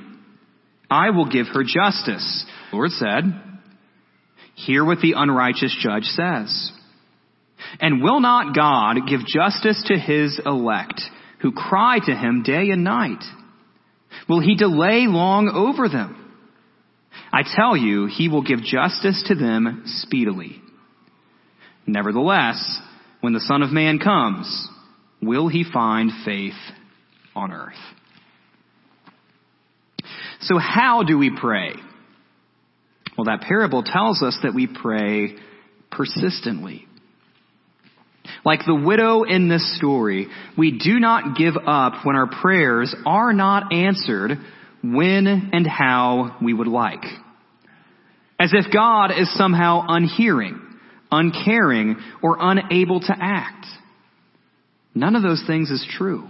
I 0.89 1.11
will 1.11 1.29
give 1.29 1.47
her 1.53 1.63
justice. 1.63 2.45
The 2.71 2.77
Lord 2.77 2.91
said, 2.91 3.23
Hear 4.55 4.83
what 4.83 4.99
the 4.99 5.13
unrighteous 5.15 5.75
judge 5.79 6.03
says. 6.03 6.71
And 7.79 8.03
will 8.03 8.19
not 8.19 8.55
God 8.55 9.07
give 9.07 9.21
justice 9.25 9.81
to 9.87 9.97
his 9.97 10.39
elect, 10.45 11.01
who 11.41 11.51
cry 11.51 11.99
to 12.05 12.13
him 12.13 12.43
day 12.43 12.69
and 12.71 12.83
night? 12.83 13.23
Will 14.27 14.41
he 14.41 14.55
delay 14.55 15.05
long 15.07 15.49
over 15.49 15.87
them? 15.87 16.17
I 17.31 17.43
tell 17.43 17.77
you, 17.77 18.07
he 18.07 18.27
will 18.27 18.43
give 18.43 18.61
justice 18.61 19.23
to 19.27 19.35
them 19.35 19.83
speedily. 19.85 20.61
Nevertheless, 21.87 22.79
when 23.21 23.33
the 23.33 23.39
Son 23.39 23.61
of 23.61 23.71
Man 23.71 23.99
comes, 23.99 24.67
will 25.21 25.47
he 25.47 25.63
find 25.63 26.11
faith 26.25 26.53
on 27.35 27.51
earth? 27.51 27.73
So 30.41 30.57
how 30.57 31.03
do 31.03 31.17
we 31.17 31.31
pray? 31.39 31.73
Well, 33.17 33.25
that 33.25 33.41
parable 33.41 33.83
tells 33.83 34.23
us 34.23 34.37
that 34.43 34.55
we 34.55 34.67
pray 34.67 35.35
persistently. 35.91 36.87
Like 38.43 38.61
the 38.65 38.75
widow 38.75 39.23
in 39.23 39.49
this 39.49 39.77
story, 39.77 40.27
we 40.57 40.79
do 40.79 40.99
not 40.99 41.37
give 41.37 41.53
up 41.55 42.05
when 42.05 42.15
our 42.15 42.27
prayers 42.27 42.95
are 43.05 43.33
not 43.33 43.71
answered 43.71 44.39
when 44.83 45.51
and 45.53 45.67
how 45.67 46.37
we 46.43 46.53
would 46.53 46.67
like. 46.67 47.03
As 48.39 48.51
if 48.53 48.73
God 48.73 49.11
is 49.11 49.31
somehow 49.37 49.85
unhearing 49.87 50.59
uncaring, 51.11 51.97
or 52.21 52.37
unable 52.39 52.99
to 53.01 53.15
act. 53.19 53.65
None 54.93 55.15
of 55.15 55.23
those 55.23 55.43
things 55.45 55.69
is 55.69 55.85
true. 55.97 56.27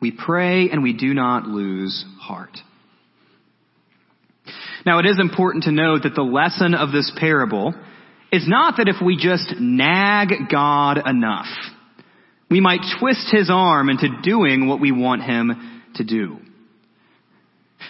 We 0.00 0.12
pray 0.12 0.70
and 0.70 0.82
we 0.82 0.92
do 0.92 1.14
not 1.14 1.46
lose 1.46 2.04
heart. 2.20 2.56
Now 4.86 5.00
it 5.00 5.06
is 5.06 5.18
important 5.18 5.64
to 5.64 5.72
note 5.72 6.04
that 6.04 6.14
the 6.14 6.22
lesson 6.22 6.74
of 6.74 6.92
this 6.92 7.12
parable 7.18 7.74
is 8.30 8.46
not 8.46 8.74
that 8.76 8.88
if 8.88 8.96
we 9.04 9.16
just 9.16 9.54
nag 9.58 10.28
God 10.50 10.98
enough, 11.04 11.46
we 12.50 12.60
might 12.60 12.80
twist 13.00 13.28
his 13.30 13.50
arm 13.52 13.88
into 13.90 14.08
doing 14.22 14.68
what 14.68 14.80
we 14.80 14.92
want 14.92 15.22
him 15.22 15.82
to 15.96 16.04
do. 16.04 16.38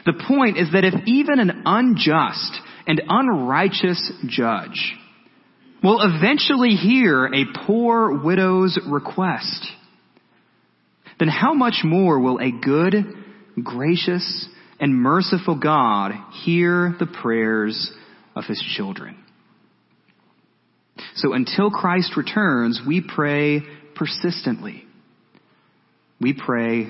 The 0.06 0.20
point 0.26 0.56
is 0.56 0.72
that 0.72 0.84
if 0.84 0.94
even 1.06 1.38
an 1.38 1.62
unjust 1.64 2.60
and 2.86 3.02
unrighteous 3.08 4.12
judge 4.26 4.94
will 5.82 6.00
eventually 6.00 6.70
hear 6.70 7.26
a 7.26 7.44
poor 7.66 8.22
widow's 8.22 8.78
request, 8.86 9.66
then 11.18 11.28
how 11.28 11.54
much 11.54 11.82
more 11.84 12.18
will 12.18 12.38
a 12.38 12.50
good, 12.50 12.94
gracious, 13.62 14.46
and 14.80 14.94
merciful 14.94 15.58
God 15.58 16.12
hear 16.44 16.94
the 16.98 17.06
prayers 17.06 17.92
of 18.34 18.44
his 18.44 18.62
children? 18.76 19.16
So 21.14 21.32
until 21.32 21.70
Christ 21.70 22.16
returns, 22.16 22.80
we 22.86 23.00
pray 23.00 23.62
persistently. 23.94 24.84
We 26.20 26.34
pray 26.34 26.88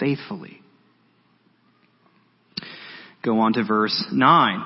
faithfully. 0.00 0.60
Go 3.24 3.40
on 3.40 3.54
to 3.54 3.64
verse 3.64 4.04
9, 4.12 4.60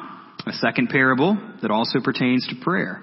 a 0.47 0.53
second 0.53 0.89
parable 0.89 1.39
that 1.63 1.71
also 1.71 2.01
pertains 2.03 2.47
to 2.49 2.57
prayer. 2.63 3.03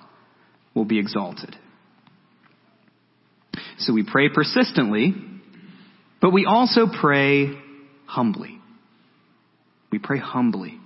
will 0.73 0.85
be 0.85 0.99
exalted. 0.99 1.55
So 3.79 3.93
we 3.93 4.05
pray 4.09 4.29
persistently, 4.29 5.13
but 6.21 6.31
we 6.31 6.45
also 6.45 6.81
pray 6.87 7.47
humbly. 8.05 8.59
We 9.91 9.99
pray 9.99 10.19
humbly. 10.19 10.77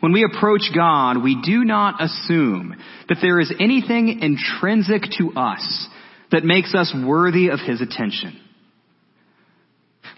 When 0.00 0.12
we 0.12 0.24
approach 0.24 0.70
God, 0.74 1.22
we 1.22 1.40
do 1.40 1.64
not 1.64 2.02
assume 2.02 2.76
that 3.08 3.18
there 3.22 3.40
is 3.40 3.52
anything 3.60 4.20
intrinsic 4.20 5.02
to 5.18 5.32
us 5.38 5.88
that 6.32 6.44
makes 6.44 6.74
us 6.74 6.94
worthy 6.94 7.48
of 7.48 7.60
His 7.60 7.80
attention. 7.80 8.40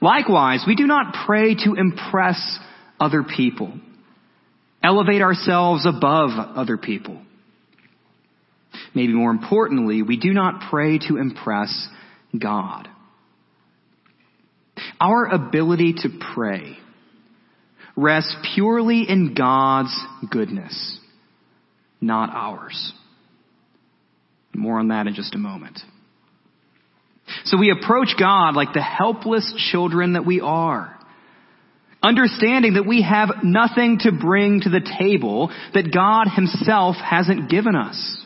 Likewise, 0.01 0.65
we 0.67 0.77
do 0.77 0.87
not 0.87 1.15
pray 1.27 1.55
to 1.55 1.75
impress 1.75 2.59
other 3.01 3.23
people, 3.23 3.73
elevate 4.83 5.23
ourselves 5.23 5.87
above 5.87 6.31
other 6.57 6.77
people. 6.77 7.21
Maybe 8.95 9.13
more 9.13 9.31
importantly, 9.31 10.03
we 10.03 10.17
do 10.17 10.33
not 10.33 10.71
pray 10.71 10.99
to 11.09 11.17
impress 11.17 11.89
God. 12.37 12.89
Our 15.01 15.27
ability 15.27 15.95
to 16.03 16.09
pray 16.35 16.79
rests 17.97 18.35
purely 18.55 19.05
in 19.09 19.35
God's 19.35 19.97
goodness, 20.31 20.99
not 22.01 22.31
ours. 22.33 22.93
More 24.55 24.79
on 24.79 24.89
that 24.89 25.07
in 25.07 25.15
just 25.15 25.35
a 25.35 25.39
moment. 25.39 25.79
So 27.45 27.59
we 27.59 27.71
approach 27.71 28.09
God 28.19 28.55
like 28.55 28.73
the 28.73 28.83
helpless 28.83 29.53
children 29.71 30.15
that 30.15 30.27
we 30.27 30.41
are. 30.41 30.97
Understanding 32.03 32.75
that 32.75 32.87
we 32.87 33.03
have 33.03 33.43
nothing 33.43 33.99
to 34.01 34.13
bring 34.13 34.61
to 34.61 34.71
the 34.71 34.89
table 34.99 35.51
that 35.75 35.93
God 35.93 36.29
himself 36.35 36.97
hasn't 36.97 37.51
given 37.51 37.75
us. 37.75 38.25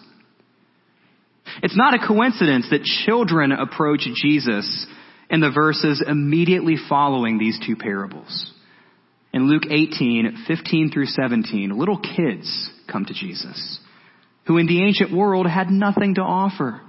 It's 1.62 1.76
not 1.76 1.94
a 1.94 2.06
coincidence 2.06 2.68
that 2.70 2.84
children 3.04 3.52
approach 3.52 4.06
Jesus 4.14 4.86
in 5.30 5.40
the 5.40 5.50
verses 5.50 6.02
immediately 6.06 6.76
following 6.88 7.38
these 7.38 7.58
two 7.66 7.76
parables. 7.76 8.52
In 9.32 9.48
Luke 9.48 9.64
18, 9.70 10.44
15 10.46 10.90
through 10.90 11.06
17, 11.06 11.76
little 11.76 11.98
kids 11.98 12.70
come 12.90 13.06
to 13.06 13.14
Jesus, 13.14 13.78
who 14.46 14.58
in 14.58 14.66
the 14.66 14.84
ancient 14.84 15.10
world 15.10 15.46
had 15.46 15.70
nothing 15.70 16.16
to 16.16 16.20
offer. 16.20 16.82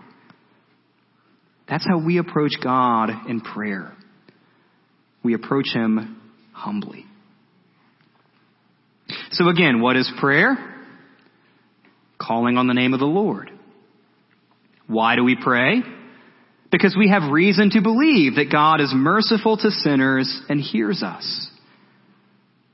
That's 1.70 1.88
how 1.88 2.00
we 2.06 2.18
approach 2.18 2.52
God 2.62 3.12
in 3.30 3.40
prayer. 3.40 3.94
We 5.24 5.34
approach 5.34 5.70
Him 5.74 6.22
humbly. 6.52 7.06
So 9.32 9.48
again, 9.48 9.82
what 9.82 9.96
is 9.96 10.12
prayer? 10.20 10.58
Calling 12.20 12.58
on 12.58 12.68
the 12.68 12.74
name 12.74 12.94
of 12.94 13.00
the 13.00 13.06
Lord. 13.06 13.53
Why 14.94 15.16
do 15.16 15.24
we 15.24 15.36
pray? 15.36 15.82
Because 16.72 16.96
we 16.98 17.10
have 17.10 17.32
reason 17.32 17.72
to 17.72 17.82
believe 17.82 18.36
that 18.36 18.52
God 18.52 18.80
is 18.80 18.92
merciful 18.94 19.58
to 19.58 19.72
sinners 19.72 20.42
and 20.50 20.62
hears 20.62 21.02
us. 21.02 21.50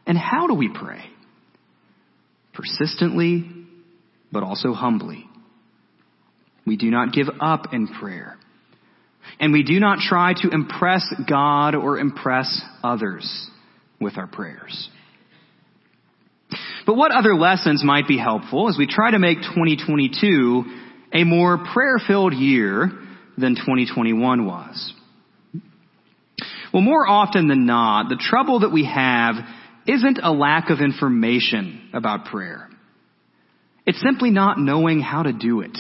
And 0.06 0.18
how 0.18 0.48
do 0.48 0.54
we 0.54 0.70
pray? 0.70 1.04
Persistently, 2.54 3.50
but 4.34 4.44
also 4.44 4.74
humbly. 4.74 5.26
We 6.66 6.76
do 6.76 6.92
not 6.92 7.14
give 7.14 7.28
up 7.40 7.74
in 7.74 7.88
prayer. 7.88 8.38
And 9.40 9.54
we 9.54 9.64
do 9.64 9.80
not 9.80 10.00
try 10.00 10.34
to 10.42 10.50
impress 10.50 11.06
God 11.30 11.74
or 11.74 12.00
impress 12.00 12.62
others 12.84 13.50
with 14.02 14.18
our 14.18 14.28
prayers. 14.28 14.90
But 16.86 16.96
what 16.96 17.12
other 17.12 17.36
lessons 17.36 17.82
might 17.84 18.08
be 18.08 18.18
helpful 18.18 18.68
as 18.68 18.78
we 18.78 18.88
try 18.88 19.12
to 19.12 19.20
make 19.20 19.38
2022 19.38 20.89
a 21.14 21.24
more 21.24 21.58
prayer 21.74 21.98
filled 22.06 22.34
year 22.34 22.92
than 23.38 23.56
2021 23.56 24.46
was? 24.46 24.94
Well, 26.74 26.84
more 26.84 27.08
often 27.08 27.48
than 27.48 27.66
not, 27.66 28.10
the 28.10 28.18
trouble 28.20 28.60
that 28.60 28.72
we 28.72 28.86
have 28.86 29.36
isn't 29.88 30.20
a 30.22 30.32
lack 30.32 30.70
of 30.70 30.80
information 30.80 31.90
about 31.94 32.26
prayer. 32.26 32.70
It's 33.86 34.02
simply 34.02 34.30
not 34.30 34.60
knowing 34.60 35.02
how 35.02 35.24
to 35.24 35.34
do 35.34 35.62
it. 35.62 35.76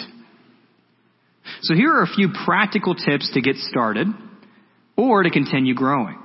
So 1.62 1.76
here 1.76 1.94
are 1.94 2.04
a 2.04 2.08
few 2.08 2.30
practical 2.46 2.96
tips 2.96 3.32
to 3.34 3.42
get 3.42 3.56
started 3.58 4.08
or 4.96 5.24
to 5.24 5.30
continue 5.30 5.76
growing. 5.76 6.18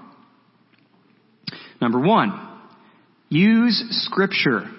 Number 1.81 2.01
one, 2.01 2.33
use 3.29 3.85
scripture 3.91 4.71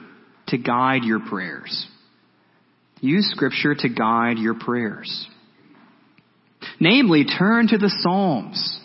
to 0.48 0.58
guide 0.58 1.04
your 1.04 1.20
prayers. 1.20 1.88
Use 3.06 3.30
scripture 3.32 3.76
to 3.76 3.90
guide 3.90 4.38
your 4.38 4.56
prayers. 4.56 5.28
Namely, 6.80 7.26
turn 7.26 7.68
to 7.68 7.78
the 7.78 7.94
Psalms, 8.02 8.80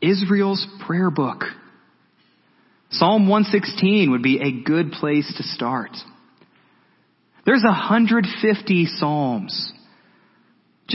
Israel's 0.00 0.66
prayer 0.86 1.10
book. 1.10 1.44
Psalm 2.90 3.28
116 3.28 4.10
would 4.10 4.22
be 4.22 4.40
a 4.40 4.64
good 4.64 4.92
place 4.92 5.32
to 5.36 5.42
start. 5.42 5.92
There's 7.46 7.62
150 7.64 8.86
Psalms 8.86 9.72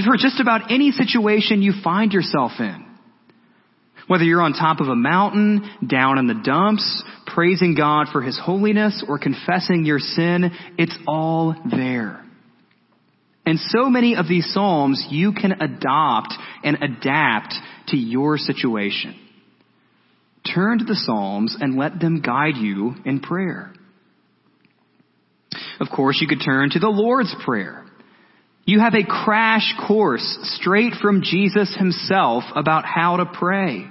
for 0.06 0.18
just 0.18 0.40
about 0.40 0.72
any 0.72 0.92
situation 0.92 1.62
you 1.62 1.74
find 1.84 2.12
yourself 2.14 2.52
in. 2.60 2.87
Whether 4.08 4.24
you're 4.24 4.42
on 4.42 4.54
top 4.54 4.80
of 4.80 4.88
a 4.88 4.96
mountain, 4.96 5.70
down 5.86 6.18
in 6.18 6.28
the 6.28 6.42
dumps, 6.44 7.04
praising 7.26 7.76
God 7.76 8.08
for 8.12 8.22
His 8.22 8.40
holiness, 8.42 9.04
or 9.08 9.20
confessing 9.20 9.86
your 9.86 10.00
sin, 10.00 10.52
it's 10.78 10.98
all 11.06 11.56
there. 11.70 12.24
And 13.46 13.60
so 13.60 13.90
many 13.90 14.16
of 14.16 14.28
these 14.28 14.52
Psalms 14.54 15.06
you 15.10 15.34
can 15.34 15.62
adopt 15.62 16.34
and 16.64 16.78
adapt 16.82 17.54
to 17.88 17.98
your 17.98 18.38
situation. 18.38 19.16
Turn 20.54 20.80
to 20.80 20.86
the 20.86 20.96
Psalms 20.96 21.58
and 21.60 21.78
let 21.78 22.00
them 22.00 22.22
guide 22.22 22.58
you 22.58 22.96
in 23.06 23.20
prayer. 23.20 23.74
Of 25.80 25.88
course, 25.94 26.20
you 26.22 26.28
could 26.28 26.44
turn 26.44 26.70
to 26.72 26.80
the 26.80 26.90
Lord's 26.90 27.34
Prayer. 27.46 27.86
You 28.66 28.80
have 28.82 28.96
a 28.96 29.06
crash 29.06 29.74
course 29.88 30.38
straight 30.60 30.94
from 31.02 31.22
Jesus 31.22 31.74
himself 31.78 32.44
about 32.54 32.84
how 32.84 33.18
to 33.18 33.26
pray. 33.26 33.86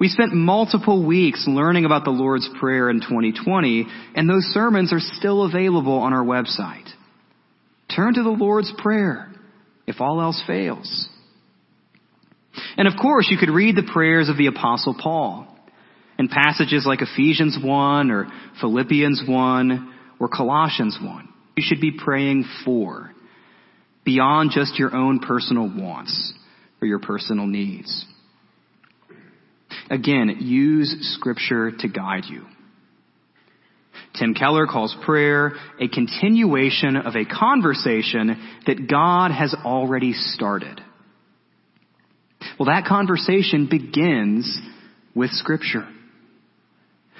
We 0.00 0.08
spent 0.08 0.34
multiple 0.34 1.06
weeks 1.06 1.44
learning 1.46 1.84
about 1.84 2.04
the 2.04 2.10
Lord's 2.10 2.48
Prayer 2.58 2.90
in 2.90 3.00
2020, 3.00 3.86
and 4.16 4.28
those 4.28 4.44
sermons 4.52 4.92
are 4.92 5.00
still 5.00 5.44
available 5.44 5.98
on 5.98 6.12
our 6.12 6.24
website. 6.24 6.88
Turn 7.94 8.14
to 8.14 8.22
the 8.22 8.30
Lord's 8.30 8.72
Prayer 8.78 9.32
if 9.86 10.00
all 10.00 10.20
else 10.20 10.42
fails. 10.46 11.08
And 12.76 12.88
of 12.88 12.94
course, 13.00 13.28
you 13.30 13.38
could 13.38 13.50
read 13.50 13.76
the 13.76 13.88
prayers 13.92 14.28
of 14.28 14.36
the 14.36 14.46
Apostle 14.46 14.96
Paul 14.98 15.46
in 16.18 16.28
passages 16.28 16.84
like 16.86 17.00
Ephesians 17.02 17.58
1 17.62 18.10
or 18.10 18.26
Philippians 18.60 19.22
1 19.26 19.94
or 20.18 20.28
Colossians 20.28 20.98
1. 21.00 21.28
You 21.56 21.62
should 21.64 21.80
be 21.80 21.92
praying 21.92 22.44
for 22.64 23.12
beyond 24.04 24.50
just 24.52 24.78
your 24.78 24.94
own 24.94 25.20
personal 25.20 25.68
wants 25.68 26.32
or 26.80 26.86
your 26.86 26.98
personal 26.98 27.46
needs. 27.46 28.06
Again, 29.90 30.38
use 30.40 30.96
scripture 31.14 31.70
to 31.70 31.88
guide 31.88 32.24
you. 32.28 32.46
Tim 34.18 34.34
Keller 34.34 34.66
calls 34.66 34.96
prayer 35.04 35.52
a 35.80 35.88
continuation 35.88 36.96
of 36.96 37.16
a 37.16 37.24
conversation 37.24 38.60
that 38.66 38.88
God 38.88 39.30
has 39.30 39.54
already 39.64 40.12
started. 40.12 40.80
Well, 42.58 42.66
that 42.66 42.84
conversation 42.86 43.66
begins 43.68 44.60
with 45.14 45.30
scripture. 45.30 45.88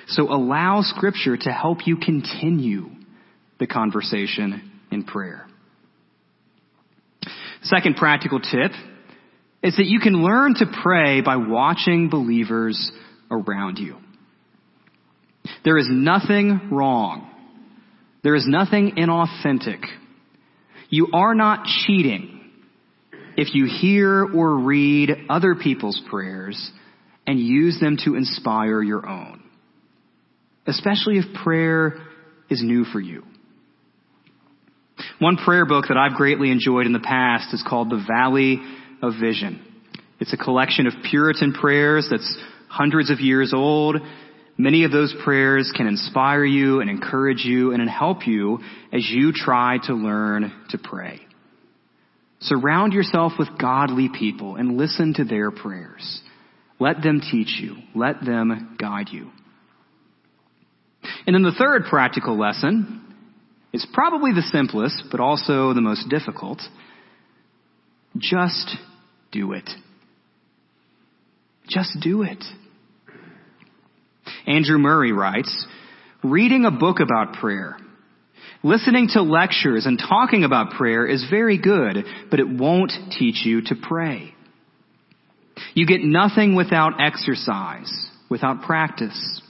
So 0.09 0.33
allow 0.33 0.83
scripture 0.83 1.37
to 1.37 1.51
help 1.51 1.87
you 1.87 1.97
continue 1.97 2.91
the 3.59 3.67
conversation 3.67 4.71
in 4.91 5.05
prayer. 5.05 5.47
Second 7.63 7.97
practical 7.97 8.41
tip 8.41 8.73
is 9.65 9.77
that 9.77 9.87
you 9.87 9.99
can 9.99 10.23
learn 10.23 10.55
to 10.55 10.67
pray 10.83 11.23
by 11.23 11.37
watching 11.37 12.11
believers 12.11 12.93
around 13.31 13.79
you. 13.79 13.97
There 15.65 15.79
is 15.79 15.89
nothing 15.91 16.69
wrong. 16.71 17.31
There 18.23 18.35
is 18.35 18.47
nothing 18.47 18.93
inauthentic. 18.99 19.83
You 20.91 21.09
are 21.15 21.35
not 21.35 21.65
cheating 21.65 22.43
if 23.39 23.55
you 23.55 23.65
hear 23.65 24.25
or 24.25 24.59
read 24.59 25.11
other 25.31 25.55
people's 25.55 26.01
prayers 26.11 26.71
and 27.27 27.41
use 27.41 27.81
them 27.81 27.97
to 28.05 28.17
inspire 28.17 28.83
your 28.83 29.09
own. 29.09 29.43
Especially 30.67 31.17
if 31.17 31.25
prayer 31.43 31.97
is 32.51 32.63
new 32.63 32.85
for 32.85 33.01
you. 33.01 33.25
One 35.19 35.37
prayer 35.39 35.65
book 35.65 35.87
that 35.89 35.97
I've 35.97 36.17
greatly 36.17 36.51
enjoyed 36.51 36.85
in 36.85 36.93
the 36.93 37.01
past 37.01 37.55
is 37.55 37.65
called 37.67 37.89
The 37.89 38.05
Valley 38.07 38.61
of 39.03 39.15
Vision. 39.21 39.65
It's 40.21 40.33
a 40.33 40.37
collection 40.37 40.87
of 40.87 40.95
Puritan 41.09 41.53
prayers 41.53 42.09
that's 42.11 42.37
hundreds 42.69 43.11
of 43.11 43.21
years 43.21 43.53
old, 43.55 43.97
Many 44.57 44.85
of 44.85 44.93
those 44.93 45.15
prayers 45.25 45.73
can 45.77 45.89
inspire 45.89 46.45
you 46.45 46.81
and 46.81 46.89
encourage 46.89 47.45
you 47.45 47.73
and 47.73 47.89
help 47.91 48.27
you 48.27 48.61
as 48.93 49.09
you 49.11 49.33
try 49.33 49.79
to 49.85 49.95
learn 49.95 50.53
to 50.71 50.79
pray. 50.79 51.21
Surround 52.41 52.93
yourself 52.93 53.33
with 53.39 53.49
godly 53.59 54.09
people 54.09 54.57
and 54.57 54.77
listen 54.77 55.15
to 55.15 55.25
their 55.25 55.51
prayers. 55.51 56.23
Let 56.79 57.03
them 57.03 57.21
teach 57.21 57.59
you. 57.61 57.77
Let 57.95 58.25
them 58.25 58.77
guide 58.79 59.09
you. 59.11 59.31
And 61.27 61.35
then 61.35 61.43
the 61.43 61.55
third 61.59 61.85
practical 61.91 62.39
lesson 62.39 63.01
is 63.73 63.87
probably 63.93 64.33
the 64.33 64.43
simplest, 64.43 65.05
but 65.11 65.21
also 65.21 65.75
the 65.75 65.81
most 65.81 66.09
difficult. 66.09 66.61
Just 68.19 68.77
do 69.33 69.53
it. 69.53 69.69
Just 71.69 71.97
do 72.01 72.23
it. 72.23 72.43
Andrew 74.47 74.79
Murray 74.79 75.13
writes, 75.13 75.67
reading 76.23 76.65
a 76.65 76.71
book 76.71 76.99
about 77.01 77.35
prayer, 77.35 77.77
listening 78.63 79.09
to 79.13 79.23
lectures 79.23 79.87
and 79.87 79.99
talking 79.99 80.45
about 80.45 80.73
prayer 80.73 81.07
is 81.07 81.27
very 81.31 81.59
good, 81.59 82.05
but 82.31 82.41
it 82.41 82.49
won't 82.49 82.93
teach 83.19 83.45
you 83.45 83.63
to 83.63 83.75
pray. 83.75 84.35
You 85.75 85.87
get 85.87 86.03
nothing 86.03 86.55
without 86.55 87.01
exercise, 87.01 87.91
without 88.31 88.63
practice. 88.63 89.41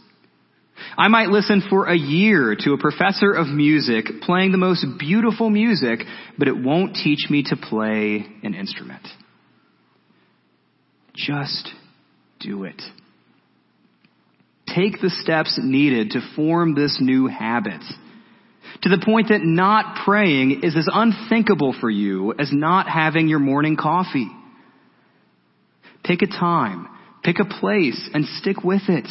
I 0.96 1.08
might 1.08 1.28
listen 1.28 1.62
for 1.68 1.86
a 1.86 1.96
year 1.96 2.56
to 2.60 2.72
a 2.72 2.78
professor 2.78 3.32
of 3.32 3.48
music 3.48 4.06
playing 4.22 4.52
the 4.52 4.58
most 4.58 4.86
beautiful 4.98 5.50
music, 5.50 6.00
but 6.38 6.48
it 6.48 6.56
won't 6.56 6.94
teach 6.94 7.28
me 7.28 7.42
to 7.44 7.56
play 7.56 8.26
an 8.42 8.54
instrument. 8.54 9.06
Just 11.14 11.70
do 12.40 12.64
it. 12.64 12.80
Take 14.66 15.00
the 15.00 15.10
steps 15.10 15.58
needed 15.62 16.10
to 16.10 16.20
form 16.34 16.74
this 16.74 16.98
new 17.00 17.26
habit. 17.26 17.82
To 18.82 18.88
the 18.88 19.02
point 19.04 19.28
that 19.28 19.42
not 19.42 20.04
praying 20.04 20.62
is 20.62 20.76
as 20.76 20.88
unthinkable 20.92 21.74
for 21.80 21.90
you 21.90 22.34
as 22.38 22.50
not 22.52 22.88
having 22.88 23.28
your 23.28 23.38
morning 23.38 23.76
coffee. 23.76 24.30
Pick 26.02 26.22
a 26.22 26.26
time, 26.26 26.88
pick 27.22 27.36
a 27.38 27.44
place, 27.44 28.10
and 28.12 28.26
stick 28.26 28.62
with 28.62 28.82
it. 28.88 29.08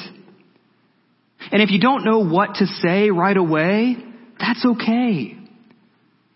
And 1.54 1.62
if 1.62 1.70
you 1.70 1.80
don't 1.80 2.04
know 2.04 2.18
what 2.18 2.56
to 2.56 2.66
say 2.66 3.12
right 3.12 3.38
away, 3.38 3.96
that's 4.40 4.66
okay. 4.66 5.38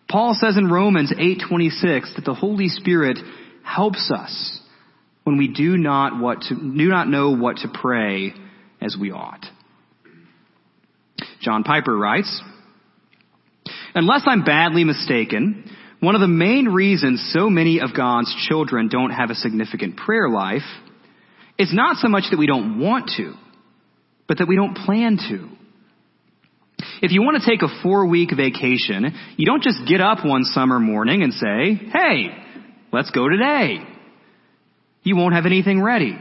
Paul 0.07 0.37
says 0.39 0.57
in 0.57 0.69
Romans 0.69 1.11
8:26 1.11 2.13
that 2.15 2.23
the 2.23 2.35
Holy 2.35 2.69
Spirit 2.69 3.17
helps 3.63 4.11
us 4.11 4.61
when 5.23 5.37
we 5.37 5.47
do 5.47 5.75
not 5.75 6.19
what 6.19 6.41
to, 6.43 6.55
do 6.55 6.87
not 6.87 7.09
know 7.09 7.31
what 7.31 7.57
to 7.57 7.67
pray 7.67 8.35
as 8.79 8.95
we 8.95 9.11
ought. 9.11 9.43
John 11.41 11.63
Piper 11.63 11.97
writes, 11.97 12.41
Unless 13.95 14.21
I'm 14.27 14.43
badly 14.43 14.83
mistaken, 14.83 15.69
one 15.99 16.13
of 16.13 16.21
the 16.21 16.27
main 16.27 16.67
reasons 16.67 17.31
so 17.33 17.49
many 17.49 17.81
of 17.81 17.95
God's 17.95 18.33
children 18.47 18.87
don't 18.87 19.09
have 19.09 19.31
a 19.31 19.35
significant 19.35 19.97
prayer 19.97 20.29
life 20.29 20.61
is 21.57 21.73
not 21.73 21.97
so 21.97 22.07
much 22.07 22.25
that 22.29 22.37
we 22.37 22.45
don't 22.45 22.79
want 22.79 23.11
to, 23.17 23.33
but 24.27 24.37
that 24.37 24.47
we 24.47 24.55
don't 24.55 24.75
plan 24.75 25.17
to. 25.29 25.49
If 27.01 27.11
you 27.11 27.21
want 27.21 27.41
to 27.41 27.49
take 27.49 27.61
a 27.61 27.81
four 27.81 28.07
week 28.07 28.31
vacation, 28.35 29.13
you 29.35 29.45
don't 29.45 29.63
just 29.63 29.79
get 29.87 30.01
up 30.01 30.25
one 30.25 30.43
summer 30.43 30.79
morning 30.79 31.23
and 31.23 31.33
say, 31.33 31.75
hey, 31.91 32.27
let's 32.91 33.11
go 33.11 33.27
today. 33.29 33.79
You 35.03 35.15
won't 35.15 35.33
have 35.33 35.45
anything 35.45 35.81
ready. 35.81 36.17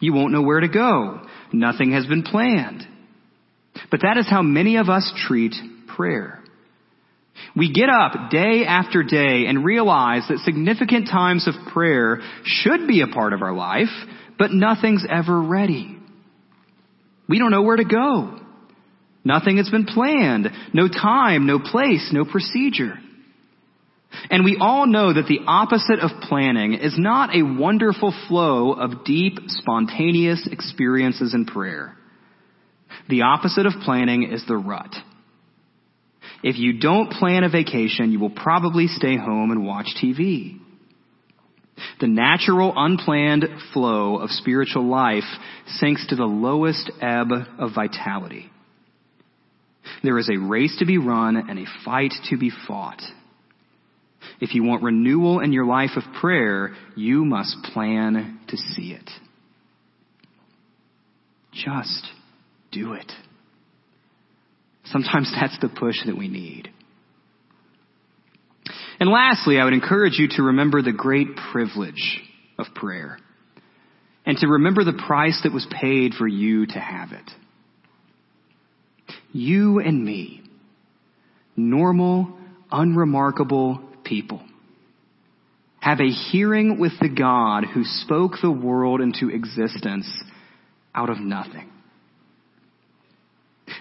You 0.00 0.12
won't 0.12 0.32
know 0.32 0.42
where 0.42 0.60
to 0.60 0.68
go. 0.68 1.26
Nothing 1.52 1.92
has 1.92 2.06
been 2.06 2.22
planned. 2.22 2.86
But 3.90 4.00
that 4.02 4.16
is 4.18 4.28
how 4.28 4.42
many 4.42 4.76
of 4.76 4.88
us 4.88 5.10
treat 5.26 5.54
prayer. 5.86 6.42
We 7.56 7.72
get 7.72 7.88
up 7.88 8.30
day 8.30 8.64
after 8.66 9.02
day 9.02 9.46
and 9.46 9.64
realize 9.64 10.22
that 10.28 10.38
significant 10.44 11.08
times 11.08 11.46
of 11.46 11.54
prayer 11.72 12.20
should 12.44 12.86
be 12.86 13.02
a 13.02 13.06
part 13.06 13.32
of 13.32 13.42
our 13.42 13.54
life, 13.54 13.88
but 14.38 14.50
nothing's 14.50 15.04
ever 15.08 15.40
ready. 15.40 15.97
We 17.28 17.38
don't 17.38 17.50
know 17.50 17.62
where 17.62 17.76
to 17.76 17.84
go. 17.84 18.40
Nothing 19.24 19.58
has 19.58 19.68
been 19.68 19.84
planned. 19.84 20.48
No 20.72 20.88
time, 20.88 21.46
no 21.46 21.58
place, 21.58 22.10
no 22.12 22.24
procedure. 22.24 22.94
And 24.30 24.44
we 24.44 24.56
all 24.58 24.86
know 24.86 25.12
that 25.12 25.26
the 25.26 25.40
opposite 25.46 26.00
of 26.00 26.22
planning 26.22 26.74
is 26.74 26.94
not 26.98 27.34
a 27.34 27.42
wonderful 27.42 28.14
flow 28.26 28.72
of 28.72 29.04
deep, 29.04 29.38
spontaneous 29.48 30.48
experiences 30.50 31.34
in 31.34 31.44
prayer. 31.44 31.94
The 33.08 33.22
opposite 33.22 33.66
of 33.66 33.74
planning 33.84 34.30
is 34.32 34.44
the 34.46 34.56
rut. 34.56 34.94
If 36.42 36.56
you 36.56 36.78
don't 36.80 37.10
plan 37.10 37.44
a 37.44 37.50
vacation, 37.50 38.12
you 38.12 38.20
will 38.20 38.30
probably 38.30 38.86
stay 38.86 39.16
home 39.16 39.50
and 39.50 39.66
watch 39.66 39.88
TV. 40.02 40.58
The 42.00 42.06
natural, 42.06 42.72
unplanned 42.76 43.44
flow 43.72 44.16
of 44.18 44.30
spiritual 44.30 44.88
life 44.88 45.24
sinks 45.66 46.06
to 46.08 46.16
the 46.16 46.24
lowest 46.24 46.90
ebb 47.00 47.28
of 47.58 47.74
vitality. 47.74 48.50
There 50.02 50.18
is 50.18 50.28
a 50.28 50.38
race 50.38 50.76
to 50.78 50.86
be 50.86 50.98
run 50.98 51.36
and 51.36 51.58
a 51.58 51.64
fight 51.84 52.12
to 52.30 52.36
be 52.36 52.50
fought. 52.66 53.02
If 54.40 54.54
you 54.54 54.62
want 54.62 54.82
renewal 54.82 55.40
in 55.40 55.52
your 55.52 55.66
life 55.66 55.92
of 55.96 56.02
prayer, 56.20 56.74
you 56.96 57.24
must 57.24 57.56
plan 57.72 58.40
to 58.48 58.56
see 58.56 58.92
it. 58.92 59.10
Just 61.52 62.06
do 62.70 62.92
it. 62.92 63.10
Sometimes 64.84 65.32
that's 65.38 65.58
the 65.60 65.68
push 65.68 65.96
that 66.06 66.16
we 66.16 66.28
need. 66.28 66.70
And 69.00 69.10
lastly, 69.10 69.58
I 69.58 69.64
would 69.64 69.72
encourage 69.72 70.18
you 70.18 70.28
to 70.36 70.42
remember 70.42 70.82
the 70.82 70.92
great 70.92 71.28
privilege 71.52 72.20
of 72.58 72.66
prayer 72.74 73.18
and 74.26 74.36
to 74.38 74.46
remember 74.46 74.84
the 74.84 75.00
price 75.06 75.40
that 75.44 75.52
was 75.52 75.66
paid 75.80 76.14
for 76.14 76.26
you 76.26 76.66
to 76.66 76.78
have 76.78 77.12
it. 77.12 77.30
You 79.32 79.78
and 79.78 80.04
me, 80.04 80.42
normal, 81.56 82.36
unremarkable 82.72 83.80
people, 84.04 84.42
have 85.80 86.00
a 86.00 86.10
hearing 86.10 86.80
with 86.80 86.92
the 87.00 87.08
God 87.08 87.64
who 87.72 87.84
spoke 87.84 88.32
the 88.42 88.50
world 88.50 89.00
into 89.00 89.30
existence 89.30 90.10
out 90.94 91.08
of 91.08 91.20
nothing. 91.20 91.70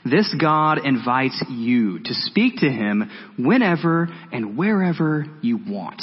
This 0.09 0.33
God 0.39 0.85
invites 0.85 1.43
you 1.49 1.99
to 1.99 2.13
speak 2.13 2.57
to 2.57 2.69
Him 2.69 3.09
whenever 3.37 4.07
and 4.31 4.57
wherever 4.57 5.25
you 5.41 5.57
want. 5.57 6.01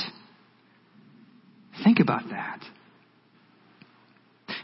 Think 1.82 2.00
about 2.00 2.28
that. 2.30 2.60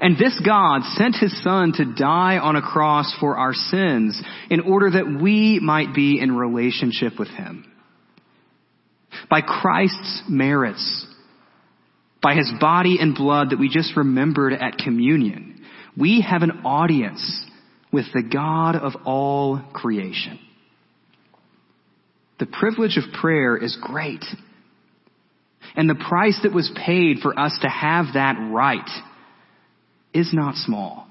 And 0.00 0.16
this 0.16 0.40
God 0.44 0.82
sent 0.96 1.16
His 1.16 1.42
Son 1.42 1.72
to 1.76 1.94
die 1.94 2.38
on 2.38 2.56
a 2.56 2.62
cross 2.62 3.14
for 3.20 3.36
our 3.36 3.52
sins 3.52 4.20
in 4.50 4.60
order 4.60 4.90
that 4.90 5.20
we 5.20 5.60
might 5.60 5.94
be 5.94 6.18
in 6.20 6.36
relationship 6.36 7.18
with 7.18 7.28
Him. 7.28 7.66
By 9.28 9.42
Christ's 9.42 10.22
merits, 10.28 11.06
by 12.22 12.34
His 12.34 12.50
body 12.60 12.98
and 13.00 13.14
blood 13.14 13.50
that 13.50 13.58
we 13.58 13.68
just 13.68 13.96
remembered 13.96 14.54
at 14.54 14.78
communion, 14.78 15.62
we 15.96 16.20
have 16.22 16.42
an 16.42 16.62
audience 16.64 17.44
with 17.92 18.06
the 18.14 18.22
God 18.22 18.76
of 18.76 18.92
all 19.04 19.60
creation. 19.72 20.38
The 22.38 22.46
privilege 22.46 22.96
of 22.96 23.12
prayer 23.20 23.56
is 23.56 23.76
great. 23.80 24.24
And 25.76 25.88
the 25.88 25.94
price 25.94 26.40
that 26.42 26.54
was 26.54 26.70
paid 26.84 27.18
for 27.18 27.38
us 27.38 27.56
to 27.62 27.68
have 27.68 28.06
that 28.14 28.36
right 28.50 28.88
is 30.14 30.30
not 30.32 30.54
small. 30.56 31.06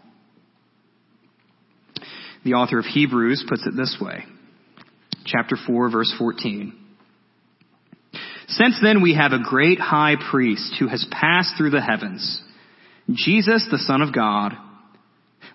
The 2.44 2.54
author 2.54 2.80
of 2.80 2.86
Hebrews 2.86 3.46
puts 3.48 3.66
it 3.68 3.76
this 3.76 3.98
way. 4.02 4.26
Chapter 5.26 5.56
4 5.68 5.92
verse 5.92 6.14
14. 6.18 6.74
Since 8.48 8.80
then 8.82 9.04
we 9.04 9.14
have 9.14 9.32
a 9.32 9.44
great 9.44 9.80
high 9.80 10.16
priest 10.32 10.76
who 10.80 10.88
has 10.88 11.06
passed 11.12 11.56
through 11.58 11.70
the 11.70 11.82
heavens, 11.82 12.42
Jesus 13.12 13.68
the 13.70 13.78
Son 13.78 14.02
of 14.02 14.14
God, 14.14 14.54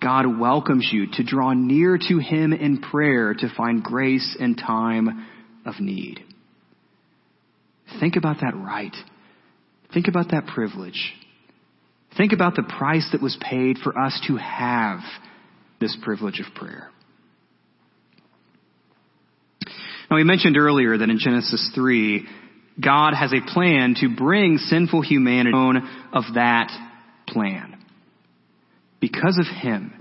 God 0.00 0.38
welcomes 0.38 0.88
you 0.92 1.06
to 1.14 1.24
draw 1.24 1.52
near 1.52 1.98
to 1.98 2.18
Him 2.18 2.52
in 2.52 2.80
prayer 2.80 3.34
to 3.34 3.54
find 3.56 3.82
grace 3.82 4.36
in 4.38 4.54
time 4.54 5.26
of 5.66 5.80
need. 5.80 6.20
Think 8.00 8.16
about 8.16 8.38
that 8.42 8.54
right. 8.54 8.94
Think 9.92 10.08
about 10.08 10.30
that 10.30 10.46
privilege. 10.46 11.14
Think 12.16 12.32
about 12.32 12.54
the 12.54 12.62
price 12.62 13.08
that 13.12 13.22
was 13.22 13.36
paid 13.40 13.78
for 13.78 13.98
us 13.98 14.20
to 14.28 14.36
have 14.36 15.00
this 15.80 15.96
privilege 16.02 16.40
of 16.40 16.54
prayer. 16.54 16.90
Now, 20.10 20.16
we 20.16 20.24
mentioned 20.24 20.56
earlier 20.56 20.96
that 20.96 21.10
in 21.10 21.18
Genesis 21.18 21.70
3, 21.74 22.26
God 22.82 23.14
has 23.14 23.32
a 23.32 23.52
plan 23.52 23.94
to 24.00 24.14
bring 24.14 24.58
sinful 24.58 25.02
humanity 25.02 25.56
of 26.12 26.24
that 26.34 26.70
plan. 27.26 27.77
Because 29.00 29.38
of 29.38 29.46
him, 29.46 29.92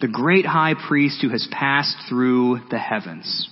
the 0.00 0.08
great 0.08 0.46
high 0.46 0.74
priest 0.88 1.20
who 1.22 1.30
has 1.30 1.46
passed 1.50 1.96
through 2.08 2.60
the 2.70 2.78
heavens, 2.78 3.48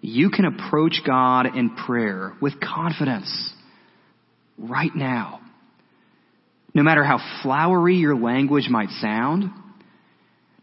you 0.00 0.30
can 0.30 0.44
approach 0.44 1.00
God 1.04 1.56
in 1.56 1.74
prayer 1.74 2.34
with 2.40 2.60
confidence 2.60 3.52
right 4.58 4.94
now. 4.94 5.40
No 6.74 6.82
matter 6.82 7.02
how 7.02 7.18
flowery 7.42 7.96
your 7.96 8.16
language 8.16 8.68
might 8.68 8.90
sound, 9.00 9.50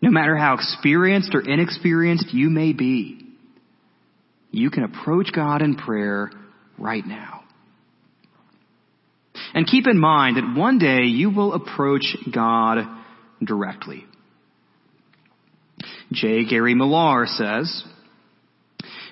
no 0.02 0.12
matter 0.12 0.36
how 0.36 0.54
experienced 0.54 1.34
or 1.34 1.42
inexperienced 1.42 2.34
you 2.34 2.50
may 2.50 2.74
be, 2.74 3.26
you 4.52 4.70
can 4.70 4.84
approach 4.84 5.32
God 5.34 5.62
in 5.62 5.76
prayer 5.76 6.30
right 6.78 7.06
now. 7.06 7.43
And 9.54 9.68
keep 9.68 9.88
in 9.88 10.00
mind 10.00 10.38
that 10.38 10.60
one 10.60 10.80
day 10.80 11.04
you 11.04 11.30
will 11.30 11.54
approach 11.54 12.16
God 12.34 12.86
directly. 13.44 14.06
J. 16.12 16.46
Gary 16.46 16.76
Millar 16.76 17.26
says, 17.26 17.84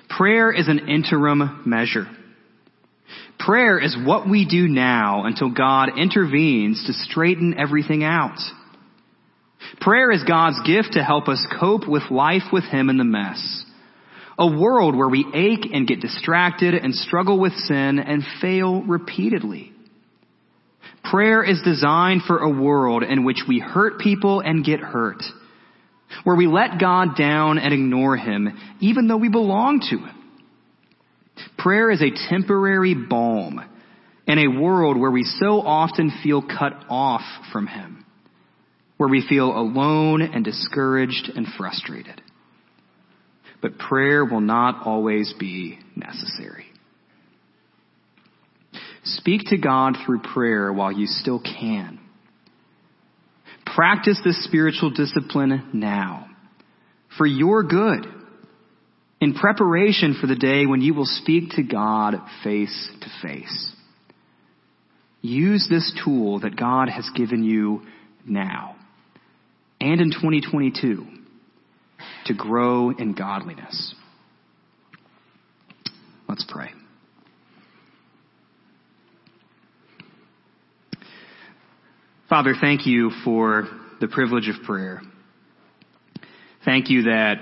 prayer 0.08 0.52
is 0.52 0.68
an 0.68 0.88
interim 0.88 1.62
measure. 1.66 2.06
Prayer 3.38 3.78
is 3.78 3.96
what 4.04 4.28
we 4.28 4.46
do 4.46 4.68
now 4.68 5.24
until 5.24 5.50
God 5.50 5.98
intervenes 5.98 6.84
to 6.86 6.92
straighten 6.92 7.58
everything 7.58 8.04
out. 8.04 8.38
Prayer 9.80 10.12
is 10.12 10.22
God's 10.22 10.60
gift 10.64 10.92
to 10.92 11.02
help 11.02 11.28
us 11.28 11.44
cope 11.58 11.88
with 11.88 12.10
life 12.10 12.52
with 12.52 12.64
Him 12.64 12.88
in 12.88 12.98
the 12.98 13.04
mess. 13.04 13.64
A 14.38 14.46
world 14.46 14.96
where 14.96 15.08
we 15.08 15.26
ache 15.34 15.70
and 15.72 15.86
get 15.86 16.00
distracted 16.00 16.74
and 16.74 16.94
struggle 16.94 17.38
with 17.38 17.52
sin 17.52 17.98
and 17.98 18.22
fail 18.40 18.82
repeatedly. 18.82 19.71
Prayer 21.04 21.42
is 21.42 21.60
designed 21.62 22.22
for 22.26 22.38
a 22.38 22.48
world 22.48 23.02
in 23.02 23.24
which 23.24 23.42
we 23.46 23.58
hurt 23.58 23.98
people 23.98 24.40
and 24.40 24.64
get 24.64 24.80
hurt. 24.80 25.22
Where 26.24 26.36
we 26.36 26.46
let 26.46 26.78
God 26.80 27.16
down 27.16 27.58
and 27.58 27.72
ignore 27.72 28.16
Him, 28.16 28.58
even 28.80 29.08
though 29.08 29.16
we 29.16 29.28
belong 29.28 29.80
to 29.90 29.98
Him. 29.98 30.22
Prayer 31.58 31.90
is 31.90 32.02
a 32.02 32.28
temporary 32.28 32.94
balm 32.94 33.64
in 34.26 34.38
a 34.38 34.60
world 34.60 34.98
where 34.98 35.10
we 35.10 35.24
so 35.24 35.60
often 35.60 36.12
feel 36.22 36.42
cut 36.42 36.74
off 36.88 37.22
from 37.52 37.66
Him. 37.66 38.04
Where 38.96 39.08
we 39.08 39.26
feel 39.26 39.48
alone 39.56 40.22
and 40.22 40.44
discouraged 40.44 41.30
and 41.34 41.46
frustrated. 41.58 42.20
But 43.60 43.78
prayer 43.78 44.24
will 44.24 44.40
not 44.40 44.86
always 44.86 45.34
be 45.38 45.78
necessary. 45.96 46.66
Speak 49.04 49.42
to 49.46 49.58
God 49.58 49.96
through 50.04 50.20
prayer 50.20 50.72
while 50.72 50.92
you 50.92 51.06
still 51.06 51.40
can. 51.40 51.98
Practice 53.74 54.20
this 54.24 54.44
spiritual 54.44 54.90
discipline 54.90 55.70
now 55.72 56.28
for 57.16 57.26
your 57.26 57.62
good 57.62 58.06
in 59.20 59.34
preparation 59.34 60.16
for 60.20 60.26
the 60.26 60.36
day 60.36 60.66
when 60.66 60.80
you 60.80 60.94
will 60.94 61.06
speak 61.06 61.50
to 61.50 61.62
God 61.62 62.16
face 62.42 62.90
to 63.00 63.08
face. 63.26 63.72
Use 65.20 65.68
this 65.70 65.92
tool 66.04 66.40
that 66.40 66.56
God 66.56 66.88
has 66.88 67.08
given 67.14 67.44
you 67.44 67.82
now 68.26 68.76
and 69.80 70.00
in 70.00 70.10
2022 70.10 71.06
to 72.26 72.34
grow 72.34 72.90
in 72.90 73.14
godliness. 73.14 73.94
Let's 76.28 76.44
pray. 76.48 76.70
Father, 82.32 82.54
thank 82.58 82.86
you 82.86 83.10
for 83.26 83.68
the 84.00 84.08
privilege 84.08 84.48
of 84.48 84.64
prayer. 84.64 85.02
Thank 86.64 86.88
you 86.88 87.02
that 87.02 87.34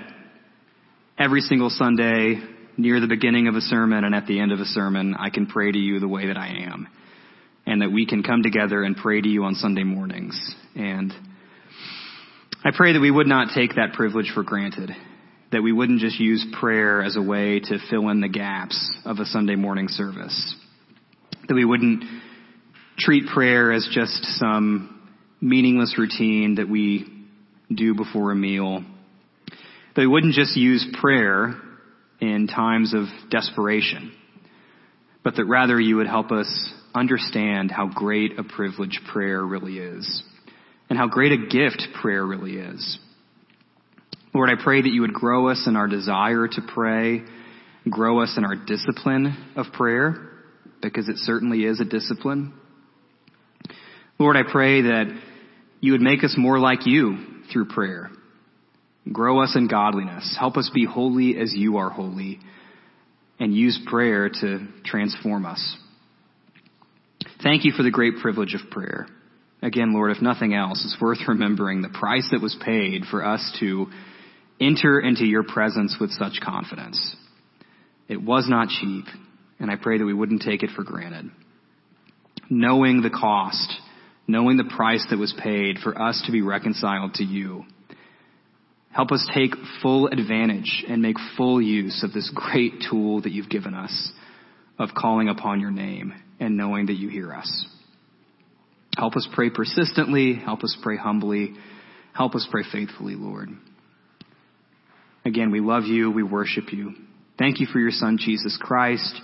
every 1.17 1.39
single 1.39 1.69
Sunday, 1.69 2.41
near 2.75 2.99
the 2.99 3.07
beginning 3.07 3.47
of 3.47 3.55
a 3.55 3.61
sermon 3.61 4.03
and 4.03 4.13
at 4.13 4.27
the 4.27 4.41
end 4.41 4.51
of 4.51 4.59
a 4.59 4.65
sermon, 4.65 5.15
I 5.17 5.29
can 5.29 5.47
pray 5.47 5.71
to 5.71 5.77
you 5.77 6.01
the 6.01 6.09
way 6.09 6.27
that 6.27 6.35
I 6.35 6.65
am. 6.65 6.89
And 7.65 7.81
that 7.81 7.93
we 7.93 8.05
can 8.05 8.21
come 8.21 8.43
together 8.43 8.83
and 8.83 8.97
pray 8.97 9.21
to 9.21 9.29
you 9.29 9.45
on 9.45 9.55
Sunday 9.55 9.85
mornings. 9.85 10.37
And 10.75 11.13
I 12.65 12.71
pray 12.75 12.91
that 12.91 12.99
we 12.99 13.11
would 13.11 13.27
not 13.27 13.55
take 13.55 13.75
that 13.75 13.93
privilege 13.93 14.33
for 14.35 14.43
granted. 14.43 14.91
That 15.53 15.61
we 15.61 15.71
wouldn't 15.71 16.01
just 16.01 16.19
use 16.19 16.45
prayer 16.59 17.01
as 17.01 17.15
a 17.15 17.21
way 17.21 17.61
to 17.61 17.77
fill 17.89 18.09
in 18.09 18.19
the 18.19 18.27
gaps 18.27 18.91
of 19.05 19.19
a 19.19 19.25
Sunday 19.25 19.55
morning 19.55 19.87
service. 19.87 20.53
That 21.47 21.55
we 21.55 21.63
wouldn't 21.63 22.03
treat 23.01 23.25
prayer 23.27 23.71
as 23.71 23.87
just 23.91 24.23
some 24.37 25.09
meaningless 25.41 25.95
routine 25.97 26.55
that 26.55 26.69
we 26.69 27.25
do 27.73 27.95
before 27.95 28.31
a 28.31 28.35
meal. 28.35 28.83
That 29.95 30.01
we 30.01 30.07
wouldn't 30.07 30.35
just 30.35 30.55
use 30.55 30.85
prayer 31.01 31.55
in 32.19 32.47
times 32.47 32.93
of 32.93 33.05
desperation, 33.31 34.11
but 35.23 35.35
that 35.35 35.45
rather 35.45 35.79
you 35.79 35.95
would 35.95 36.07
help 36.07 36.31
us 36.31 36.73
understand 36.93 37.71
how 37.71 37.87
great 37.87 38.37
a 38.37 38.43
privilege 38.43 38.99
prayer 39.11 39.43
really 39.43 39.79
is 39.79 40.23
and 40.89 40.99
how 40.99 41.07
great 41.07 41.31
a 41.31 41.47
gift 41.47 41.87
prayer 42.01 42.23
really 42.23 42.57
is. 42.57 42.99
Lord, 44.33 44.49
I 44.49 44.61
pray 44.61 44.81
that 44.81 44.89
you 44.89 45.01
would 45.01 45.13
grow 45.13 45.47
us 45.47 45.63
in 45.67 45.75
our 45.75 45.87
desire 45.87 46.47
to 46.47 46.61
pray, 46.73 47.23
grow 47.89 48.21
us 48.21 48.35
in 48.37 48.45
our 48.45 48.55
discipline 48.55 49.35
of 49.55 49.73
prayer, 49.73 50.29
because 50.81 51.09
it 51.09 51.17
certainly 51.17 51.63
is 51.63 51.79
a 51.81 51.85
discipline. 51.85 52.53
Lord, 54.21 54.37
I 54.37 54.43
pray 54.43 54.83
that 54.83 55.19
you 55.79 55.93
would 55.93 56.01
make 56.01 56.23
us 56.23 56.35
more 56.37 56.59
like 56.59 56.85
you 56.85 57.41
through 57.51 57.69
prayer. 57.69 58.11
Grow 59.11 59.41
us 59.41 59.55
in 59.55 59.67
godliness. 59.67 60.37
Help 60.39 60.57
us 60.57 60.69
be 60.71 60.85
holy 60.85 61.39
as 61.39 61.55
you 61.55 61.77
are 61.77 61.89
holy. 61.89 62.37
And 63.39 63.51
use 63.55 63.79
prayer 63.87 64.29
to 64.29 64.67
transform 64.85 65.47
us. 65.47 65.75
Thank 67.41 67.65
you 67.65 67.71
for 67.71 67.81
the 67.81 67.89
great 67.89 68.17
privilege 68.21 68.53
of 68.53 68.69
prayer. 68.69 69.07
Again, 69.63 69.91
Lord, 69.91 70.15
if 70.15 70.21
nothing 70.21 70.53
else, 70.53 70.85
it's 70.85 71.01
worth 71.01 71.17
remembering 71.27 71.81
the 71.81 71.89
price 71.89 72.27
that 72.31 72.43
was 72.43 72.55
paid 72.63 73.05
for 73.09 73.25
us 73.25 73.57
to 73.59 73.87
enter 74.59 74.99
into 74.99 75.25
your 75.25 75.43
presence 75.43 75.97
with 75.99 76.11
such 76.11 76.33
confidence. 76.43 77.15
It 78.07 78.21
was 78.21 78.45
not 78.47 78.67
cheap, 78.69 79.05
and 79.59 79.71
I 79.71 79.77
pray 79.77 79.97
that 79.97 80.05
we 80.05 80.13
wouldn't 80.13 80.43
take 80.43 80.61
it 80.61 80.69
for 80.75 80.83
granted. 80.83 81.31
Knowing 82.51 83.01
the 83.01 83.09
cost 83.09 83.79
knowing 84.27 84.57
the 84.57 84.71
price 84.75 85.05
that 85.09 85.19
was 85.19 85.33
paid 85.41 85.77
for 85.79 85.99
us 85.99 86.21
to 86.25 86.31
be 86.31 86.41
reconciled 86.41 87.15
to 87.15 87.23
you. 87.23 87.65
Help 88.91 89.11
us 89.11 89.27
take 89.33 89.53
full 89.81 90.07
advantage 90.07 90.83
and 90.87 91.01
make 91.01 91.15
full 91.37 91.61
use 91.61 92.03
of 92.03 92.13
this 92.13 92.29
great 92.33 92.73
tool 92.89 93.21
that 93.21 93.31
you've 93.31 93.49
given 93.49 93.73
us 93.73 94.11
of 94.77 94.89
calling 94.95 95.29
upon 95.29 95.61
your 95.61 95.71
name 95.71 96.13
and 96.39 96.57
knowing 96.57 96.87
that 96.87 96.97
you 96.97 97.07
hear 97.07 97.33
us. 97.33 97.65
Help 98.97 99.15
us 99.15 99.27
pray 99.33 99.49
persistently. 99.49 100.35
Help 100.35 100.63
us 100.63 100.77
pray 100.81 100.97
humbly. 100.97 101.53
Help 102.13 102.35
us 102.35 102.47
pray 102.51 102.63
faithfully, 102.69 103.15
Lord. 103.15 103.49
Again, 105.23 105.51
we 105.51 105.61
love 105.61 105.85
you. 105.85 106.11
We 106.11 106.23
worship 106.23 106.73
you. 106.73 106.93
Thank 107.37 107.59
you 107.59 107.67
for 107.67 107.79
your 107.79 107.91
son, 107.91 108.17
Jesus 108.19 108.57
Christ, 108.59 109.19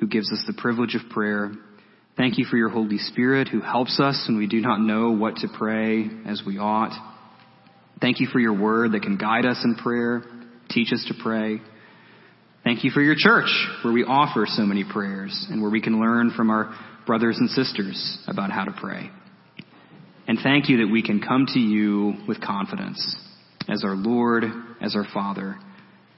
who 0.00 0.06
gives 0.06 0.32
us 0.32 0.42
the 0.46 0.60
privilege 0.60 0.94
of 0.94 1.08
prayer. 1.10 1.52
Thank 2.16 2.36
you 2.36 2.44
for 2.44 2.56
your 2.56 2.68
Holy 2.68 2.98
Spirit 2.98 3.48
who 3.48 3.60
helps 3.60 3.98
us 3.98 4.24
when 4.28 4.36
we 4.36 4.46
do 4.46 4.60
not 4.60 4.80
know 4.80 5.12
what 5.12 5.36
to 5.36 5.48
pray 5.48 6.10
as 6.26 6.42
we 6.46 6.58
ought. 6.58 6.92
Thank 8.02 8.20
you 8.20 8.26
for 8.26 8.38
your 8.38 8.58
word 8.58 8.92
that 8.92 9.02
can 9.02 9.16
guide 9.16 9.46
us 9.46 9.62
in 9.64 9.76
prayer, 9.76 10.22
teach 10.68 10.92
us 10.92 11.04
to 11.08 11.14
pray. 11.22 11.58
Thank 12.64 12.84
you 12.84 12.90
for 12.90 13.00
your 13.00 13.14
church 13.16 13.50
where 13.82 13.94
we 13.94 14.04
offer 14.04 14.44
so 14.46 14.62
many 14.62 14.84
prayers 14.84 15.46
and 15.50 15.62
where 15.62 15.70
we 15.70 15.80
can 15.80 16.00
learn 16.00 16.32
from 16.36 16.50
our 16.50 16.76
brothers 17.06 17.38
and 17.38 17.48
sisters 17.48 18.18
about 18.28 18.50
how 18.50 18.64
to 18.64 18.72
pray. 18.72 19.10
And 20.28 20.38
thank 20.42 20.68
you 20.68 20.78
that 20.78 20.92
we 20.92 21.02
can 21.02 21.20
come 21.20 21.46
to 21.48 21.58
you 21.58 22.14
with 22.28 22.40
confidence 22.40 23.16
as 23.68 23.84
our 23.84 23.96
Lord, 23.96 24.44
as 24.80 24.94
our 24.94 25.06
Father, 25.14 25.56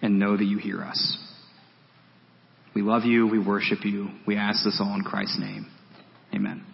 and 0.03 0.19
know 0.19 0.37
that 0.37 0.45
you 0.45 0.59
hear 0.59 0.83
us. 0.83 1.19
We 2.75 2.83
love 2.83 3.05
you. 3.05 3.27
We 3.29 3.39
worship 3.39 3.85
you. 3.85 4.09
We 4.27 4.37
ask 4.37 4.65
this 4.65 4.79
all 4.81 4.95
in 4.95 5.03
Christ's 5.03 5.39
name. 5.39 5.67
Amen. 6.35 6.74